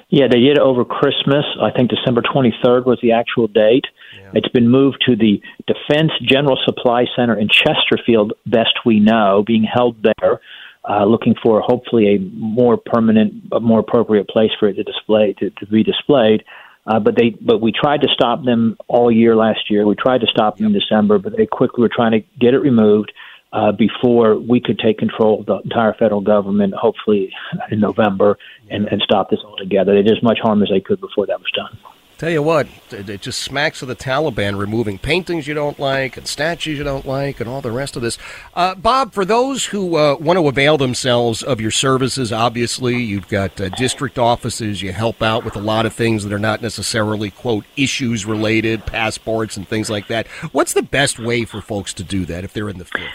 Yeah, 0.09 0.27
they 0.31 0.39
did 0.39 0.57
over 0.57 0.85
Christmas. 0.85 1.43
I 1.61 1.69
think 1.71 1.89
December 1.89 2.21
23rd 2.21 2.85
was 2.85 2.97
the 3.01 3.11
actual 3.11 3.47
date. 3.47 3.85
Yeah. 4.17 4.31
It's 4.35 4.47
been 4.47 4.69
moved 4.69 5.03
to 5.05 5.17
the 5.17 5.41
Defense 5.67 6.11
General 6.21 6.57
Supply 6.63 7.05
Center 7.15 7.37
in 7.37 7.49
Chesterfield, 7.49 8.33
best 8.45 8.85
we 8.85 9.01
know, 9.01 9.43
being 9.45 9.63
held 9.63 9.97
there. 10.03 10.39
Uh, 10.89 11.03
looking 11.03 11.35
for 11.43 11.59
hopefully 11.59 12.15
a 12.15 12.19
more 12.19 12.77
permanent, 12.77 13.43
a 13.51 13.59
more 13.59 13.79
appropriate 13.79 14.27
place 14.29 14.51
for 14.57 14.69
it 14.69 14.75
to 14.75 14.83
display 14.83 15.33
to, 15.37 15.49
to 15.49 15.65
be 15.65 15.83
displayed. 15.83 16.45
Uh, 16.85 16.97
but 16.97 17.17
they, 17.17 17.31
but 17.41 17.59
we 17.59 17.73
tried 17.73 17.99
to 17.99 18.07
stop 18.13 18.45
them 18.45 18.77
all 18.87 19.11
year 19.11 19.35
last 19.35 19.69
year. 19.69 19.85
We 19.85 19.95
tried 19.95 20.21
to 20.21 20.27
stop 20.27 20.57
them 20.57 20.67
in 20.67 20.73
December, 20.73 21.19
but 21.19 21.35
they 21.35 21.45
quickly 21.45 21.81
were 21.81 21.91
trying 21.93 22.13
to 22.13 22.21
get 22.39 22.53
it 22.53 22.59
removed 22.59 23.11
uh, 23.51 23.73
before 23.73 24.37
we 24.37 24.61
could 24.61 24.79
take 24.79 24.97
control 24.97 25.41
of 25.41 25.45
the 25.45 25.57
entire 25.57 25.93
federal 25.93 26.21
government, 26.21 26.73
hopefully 26.73 27.33
in 27.69 27.81
November, 27.81 28.37
and, 28.69 28.87
and 28.87 29.01
stop 29.01 29.29
this 29.29 29.39
altogether. 29.43 29.93
They 29.93 30.03
did 30.03 30.17
as 30.17 30.23
much 30.23 30.39
harm 30.41 30.63
as 30.63 30.69
they 30.69 30.79
could 30.79 31.01
before 31.01 31.25
that 31.27 31.39
was 31.39 31.51
done. 31.53 31.77
Tell 32.17 32.31
you 32.31 32.41
what, 32.41 32.67
it 32.89 33.21
just 33.21 33.43
smacks 33.43 33.83
of 33.83 33.87
the 33.87 33.95
Taliban 33.95 34.57
removing 34.57 34.97
paintings 34.97 35.45
you 35.45 35.53
don't 35.53 35.77
like 35.77 36.17
and 36.17 36.27
statues 36.27 36.79
you 36.79 36.83
don't 36.83 37.05
like 37.05 37.39
and 37.39 37.47
all 37.47 37.61
the 37.61 37.71
rest 37.71 37.95
of 37.95 38.01
this. 38.01 38.17
Uh, 38.55 38.73
Bob, 38.73 39.13
for 39.13 39.23
those 39.23 39.67
who 39.67 39.97
uh, 39.97 40.15
want 40.15 40.39
to 40.39 40.47
avail 40.47 40.79
themselves 40.79 41.43
of 41.43 41.61
your 41.61 41.69
services, 41.69 42.33
obviously 42.33 42.97
you've 42.97 43.27
got 43.27 43.61
uh, 43.61 43.69
district 43.69 44.17
offices, 44.17 44.81
you 44.81 44.93
help 44.93 45.21
out 45.21 45.45
with 45.45 45.55
a 45.55 45.59
lot 45.59 45.85
of 45.85 45.93
things 45.93 46.23
that 46.23 46.33
are 46.33 46.39
not 46.39 46.59
necessarily, 46.59 47.29
quote, 47.29 47.65
issues 47.75 48.25
related, 48.25 48.87
passports 48.87 49.55
and 49.55 49.67
things 49.67 49.87
like 49.87 50.07
that. 50.07 50.25
What's 50.51 50.73
the 50.73 50.81
best 50.81 51.19
way 51.19 51.45
for 51.45 51.61
folks 51.61 51.93
to 51.93 52.03
do 52.03 52.25
that 52.25 52.43
if 52.43 52.51
they're 52.51 52.69
in 52.69 52.79
the 52.79 52.85
field? 52.85 53.11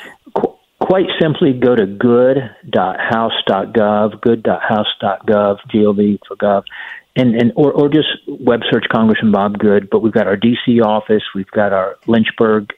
Quite 0.79 1.07
simply, 1.21 1.53
go 1.53 1.75
to 1.75 1.87
good.house.gov, 1.87 4.21
good.house.gov, 4.21 5.57
G-O-V 5.71 6.21
for 6.29 6.37
gov, 6.37 6.63
and 7.17 7.35
and 7.35 7.53
or 7.57 7.73
or 7.73 7.89
just 7.89 8.09
web 8.29 8.61
search 8.71 8.85
Congressman 8.93 9.33
Bob 9.33 9.59
Good. 9.59 9.91
But 9.91 10.01
we've 10.01 10.13
got 10.13 10.27
our 10.27 10.37
D.C. 10.37 10.81
office, 10.81 11.23
we've 11.35 11.51
got 11.51 11.73
our 11.73 11.97
Lynchburg 12.07 12.71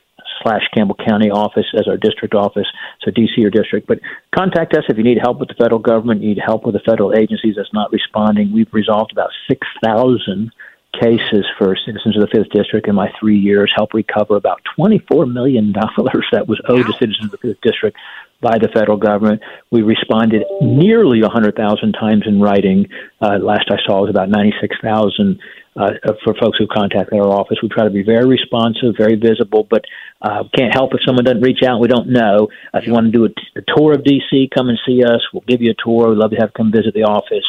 slash 0.42 0.62
Campbell 0.74 0.96
County 1.06 1.30
office 1.30 1.66
as 1.78 1.86
our 1.88 1.96
district 1.96 2.34
office, 2.34 2.66
so 3.02 3.10
DC 3.10 3.38
or 3.44 3.50
district. 3.50 3.86
But 3.86 4.00
contact 4.34 4.74
us 4.74 4.84
if 4.88 4.98
you 4.98 5.04
need 5.04 5.18
help 5.20 5.38
with 5.38 5.48
the 5.48 5.54
federal 5.54 5.80
government, 5.80 6.22
you 6.22 6.30
need 6.30 6.42
help 6.44 6.64
with 6.64 6.74
the 6.74 6.80
federal 6.84 7.14
agencies 7.14 7.54
that's 7.56 7.72
not 7.72 7.92
responding. 7.92 8.52
We've 8.52 8.72
resolved 8.72 9.12
about 9.12 9.30
six 9.48 9.66
thousand 9.82 10.52
cases 11.00 11.46
for 11.58 11.76
citizens 11.86 12.16
of 12.16 12.22
the 12.22 12.28
fifth 12.28 12.50
district 12.50 12.88
in 12.88 12.94
my 12.94 13.10
three 13.18 13.38
years, 13.38 13.72
helped 13.74 13.94
recover 13.94 14.36
about 14.36 14.60
twenty 14.76 14.98
four 15.10 15.26
million 15.26 15.72
dollars 15.72 16.26
that 16.32 16.48
was 16.48 16.60
owed 16.68 16.86
wow. 16.86 16.92
to 16.92 16.98
citizens 16.98 17.24
of 17.24 17.30
the 17.32 17.38
fifth 17.38 17.60
district 17.62 17.96
by 18.44 18.58
the 18.58 18.68
federal 18.68 18.98
government. 18.98 19.42
We 19.70 19.80
responded 19.80 20.44
nearly 20.60 21.22
100,000 21.22 21.92
times 21.92 22.24
in 22.26 22.40
writing. 22.40 22.86
Uh, 23.20 23.38
last 23.38 23.70
I 23.70 23.78
saw 23.86 24.02
was 24.02 24.10
about 24.10 24.28
96,000 24.28 25.40
uh, 25.76 25.90
for 26.22 26.34
folks 26.34 26.58
who 26.58 26.66
contacted 26.66 27.18
our 27.18 27.26
office. 27.26 27.58
We 27.62 27.68
try 27.68 27.84
to 27.84 27.90
be 27.90 28.02
very 28.02 28.26
responsive, 28.26 28.94
very 28.98 29.16
visible, 29.16 29.66
but 29.68 29.84
uh, 30.20 30.44
can't 30.56 30.74
help 30.74 30.92
if 30.92 31.00
someone 31.06 31.24
doesn't 31.24 31.40
reach 31.40 31.62
out. 31.66 31.80
We 31.80 31.88
don't 31.88 32.10
know. 32.10 32.48
Uh, 32.72 32.78
if 32.78 32.86
you 32.86 32.92
want 32.92 33.06
to 33.06 33.12
do 33.12 33.24
a, 33.24 33.28
t- 33.30 33.34
a 33.56 33.62
tour 33.74 33.94
of 33.94 34.02
DC, 34.02 34.50
come 34.54 34.68
and 34.68 34.78
see 34.86 35.02
us. 35.02 35.20
We'll 35.32 35.44
give 35.48 35.62
you 35.62 35.70
a 35.70 35.82
tour. 35.82 36.10
We'd 36.10 36.18
love 36.18 36.30
to 36.32 36.36
have 36.36 36.52
come 36.52 36.70
visit 36.70 36.94
the 36.94 37.04
office. 37.04 37.46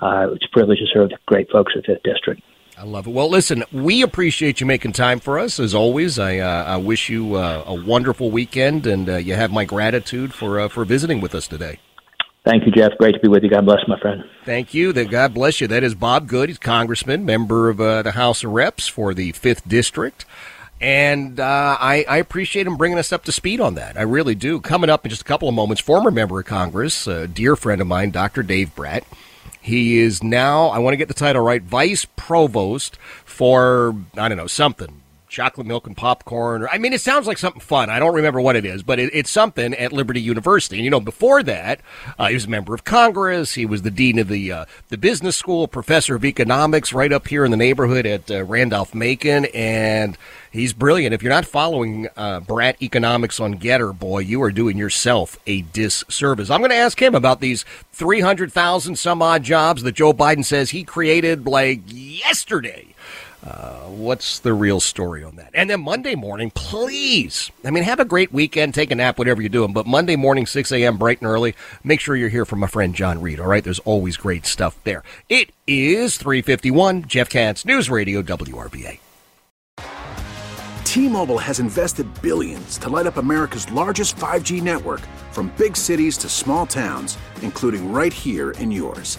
Uh, 0.00 0.32
it's 0.32 0.46
a 0.46 0.52
privilege 0.52 0.78
to 0.78 0.86
serve 0.92 1.10
the 1.10 1.18
great 1.26 1.50
folks 1.50 1.74
at 1.76 1.84
Fifth 1.84 2.02
District. 2.04 2.40
I 2.78 2.84
love 2.84 3.08
it. 3.08 3.10
Well, 3.10 3.28
listen, 3.28 3.64
we 3.72 4.02
appreciate 4.02 4.60
you 4.60 4.66
making 4.66 4.92
time 4.92 5.18
for 5.18 5.36
us 5.36 5.58
as 5.58 5.74
always. 5.74 6.16
I, 6.16 6.38
uh, 6.38 6.64
I 6.64 6.76
wish 6.76 7.08
you 7.08 7.34
uh, 7.34 7.64
a 7.66 7.74
wonderful 7.74 8.30
weekend, 8.30 8.86
and 8.86 9.08
uh, 9.08 9.16
you 9.16 9.34
have 9.34 9.50
my 9.50 9.64
gratitude 9.64 10.32
for 10.32 10.60
uh, 10.60 10.68
for 10.68 10.84
visiting 10.84 11.20
with 11.20 11.34
us 11.34 11.48
today. 11.48 11.80
Thank 12.44 12.66
you, 12.66 12.72
Jeff. 12.72 12.92
Great 12.96 13.14
to 13.14 13.20
be 13.20 13.26
with 13.26 13.42
you. 13.42 13.50
God 13.50 13.66
bless, 13.66 13.80
my 13.88 13.98
friend. 13.98 14.22
Thank 14.44 14.74
you. 14.74 14.92
That 14.92 15.10
God 15.10 15.34
bless 15.34 15.60
you. 15.60 15.66
That 15.66 15.82
is 15.82 15.96
Bob 15.96 16.28
Good. 16.28 16.50
He's 16.50 16.58
congressman, 16.58 17.24
member 17.24 17.68
of 17.68 17.80
uh, 17.80 18.02
the 18.02 18.12
House 18.12 18.44
of 18.44 18.52
Reps 18.52 18.86
for 18.86 19.12
the 19.12 19.32
Fifth 19.32 19.68
District. 19.68 20.24
And 20.80 21.40
uh, 21.40 21.76
I, 21.80 22.04
I, 22.08 22.18
appreciate 22.18 22.68
him 22.68 22.76
bringing 22.76 22.98
us 22.98 23.12
up 23.12 23.24
to 23.24 23.32
speed 23.32 23.60
on 23.60 23.74
that. 23.74 23.98
I 23.98 24.02
really 24.02 24.36
do. 24.36 24.60
Coming 24.60 24.88
up 24.88 25.04
in 25.04 25.10
just 25.10 25.22
a 25.22 25.24
couple 25.24 25.48
of 25.48 25.54
moments, 25.56 25.82
former 25.82 26.12
member 26.12 26.38
of 26.38 26.46
Congress, 26.46 27.08
a 27.08 27.26
dear 27.26 27.56
friend 27.56 27.80
of 27.80 27.88
mine, 27.88 28.12
Dr. 28.12 28.44
Dave 28.44 28.72
Brat 28.76 29.02
He 29.60 29.98
is 29.98 30.22
now, 30.22 30.68
I 30.68 30.78
want 30.78 30.92
to 30.92 30.96
get 30.96 31.08
the 31.08 31.14
title 31.14 31.42
right, 31.42 31.62
vice 31.62 32.06
provost 32.16 32.96
for, 33.24 33.94
I 34.16 34.28
don't 34.28 34.38
know, 34.38 34.46
something 34.46 34.97
chocolate 35.28 35.66
milk 35.66 35.86
and 35.86 35.96
popcorn. 35.96 36.66
I 36.70 36.78
mean, 36.78 36.92
it 36.92 37.00
sounds 37.00 37.26
like 37.26 37.38
something 37.38 37.60
fun. 37.60 37.90
I 37.90 37.98
don't 37.98 38.14
remember 38.14 38.40
what 38.40 38.56
it 38.56 38.64
is, 38.64 38.82
but 38.82 38.98
it, 38.98 39.10
it's 39.12 39.30
something 39.30 39.74
at 39.74 39.92
Liberty 39.92 40.20
University. 40.20 40.76
And 40.76 40.84
you 40.84 40.90
know, 40.90 41.00
before 41.00 41.42
that, 41.42 41.80
uh, 42.18 42.28
he 42.28 42.34
was 42.34 42.46
a 42.46 42.50
member 42.50 42.74
of 42.74 42.84
Congress. 42.84 43.54
He 43.54 43.66
was 43.66 43.82
the 43.82 43.90
dean 43.90 44.18
of 44.18 44.28
the 44.28 44.52
uh, 44.52 44.64
the 44.88 44.98
business 44.98 45.36
school, 45.36 45.68
professor 45.68 46.16
of 46.16 46.24
economics, 46.24 46.92
right 46.92 47.12
up 47.12 47.28
here 47.28 47.44
in 47.44 47.50
the 47.50 47.56
neighborhood 47.56 48.06
at 48.06 48.30
uh, 48.30 48.44
Randolph 48.44 48.94
Macon, 48.94 49.46
and 49.46 50.16
he's 50.50 50.72
brilliant. 50.72 51.14
If 51.14 51.22
you're 51.22 51.32
not 51.32 51.46
following 51.46 52.08
uh, 52.16 52.40
Brat 52.40 52.82
Economics 52.82 53.40
on 53.40 53.58
GETTR, 53.58 53.98
boy, 53.98 54.20
you 54.20 54.42
are 54.42 54.50
doing 54.50 54.76
yourself 54.76 55.38
a 55.46 55.62
disservice. 55.62 56.50
I'm 56.50 56.60
going 56.60 56.70
to 56.70 56.76
ask 56.76 57.00
him 57.00 57.14
about 57.14 57.40
these 57.40 57.64
300,000 57.92 58.96
some 58.96 59.22
odd 59.22 59.42
jobs 59.42 59.82
that 59.82 59.94
Joe 59.94 60.12
Biden 60.12 60.44
says 60.44 60.70
he 60.70 60.84
created 60.84 61.46
like 61.46 61.80
yesterday. 61.86 62.94
Uh, 63.44 63.84
what's 63.84 64.40
the 64.40 64.52
real 64.52 64.80
story 64.80 65.22
on 65.22 65.36
that? 65.36 65.50
And 65.54 65.70
then 65.70 65.80
Monday 65.80 66.14
morning, 66.14 66.50
please. 66.50 67.50
I 67.64 67.70
mean, 67.70 67.84
have 67.84 68.00
a 68.00 68.04
great 68.04 68.32
weekend, 68.32 68.74
take 68.74 68.90
a 68.90 68.94
nap, 68.94 69.18
whatever 69.18 69.40
you're 69.40 69.48
doing. 69.48 69.72
But 69.72 69.86
Monday 69.86 70.16
morning, 70.16 70.44
6 70.44 70.72
a.m., 70.72 70.98
bright 70.98 71.20
and 71.20 71.30
early, 71.30 71.54
make 71.84 72.00
sure 72.00 72.16
you're 72.16 72.28
here 72.28 72.44
for 72.44 72.56
my 72.56 72.66
friend 72.66 72.94
John 72.94 73.20
Reid, 73.20 73.38
all 73.38 73.46
right? 73.46 73.62
There's 73.62 73.78
always 73.80 74.16
great 74.16 74.44
stuff 74.44 74.76
there. 74.84 75.04
It 75.28 75.52
is 75.66 76.18
351, 76.18 77.04
Jeff 77.06 77.28
Katz, 77.28 77.64
News 77.64 77.88
Radio, 77.88 78.22
WRVA. 78.22 78.98
T-Mobile 80.84 81.38
has 81.38 81.60
invested 81.60 82.06
billions 82.22 82.78
to 82.78 82.88
light 82.88 83.06
up 83.06 83.18
America's 83.18 83.70
largest 83.70 84.16
5G 84.16 84.62
network 84.62 85.00
from 85.30 85.52
big 85.56 85.76
cities 85.76 86.16
to 86.18 86.28
small 86.28 86.66
towns, 86.66 87.18
including 87.42 87.92
right 87.92 88.12
here 88.12 88.50
in 88.52 88.72
yours. 88.72 89.18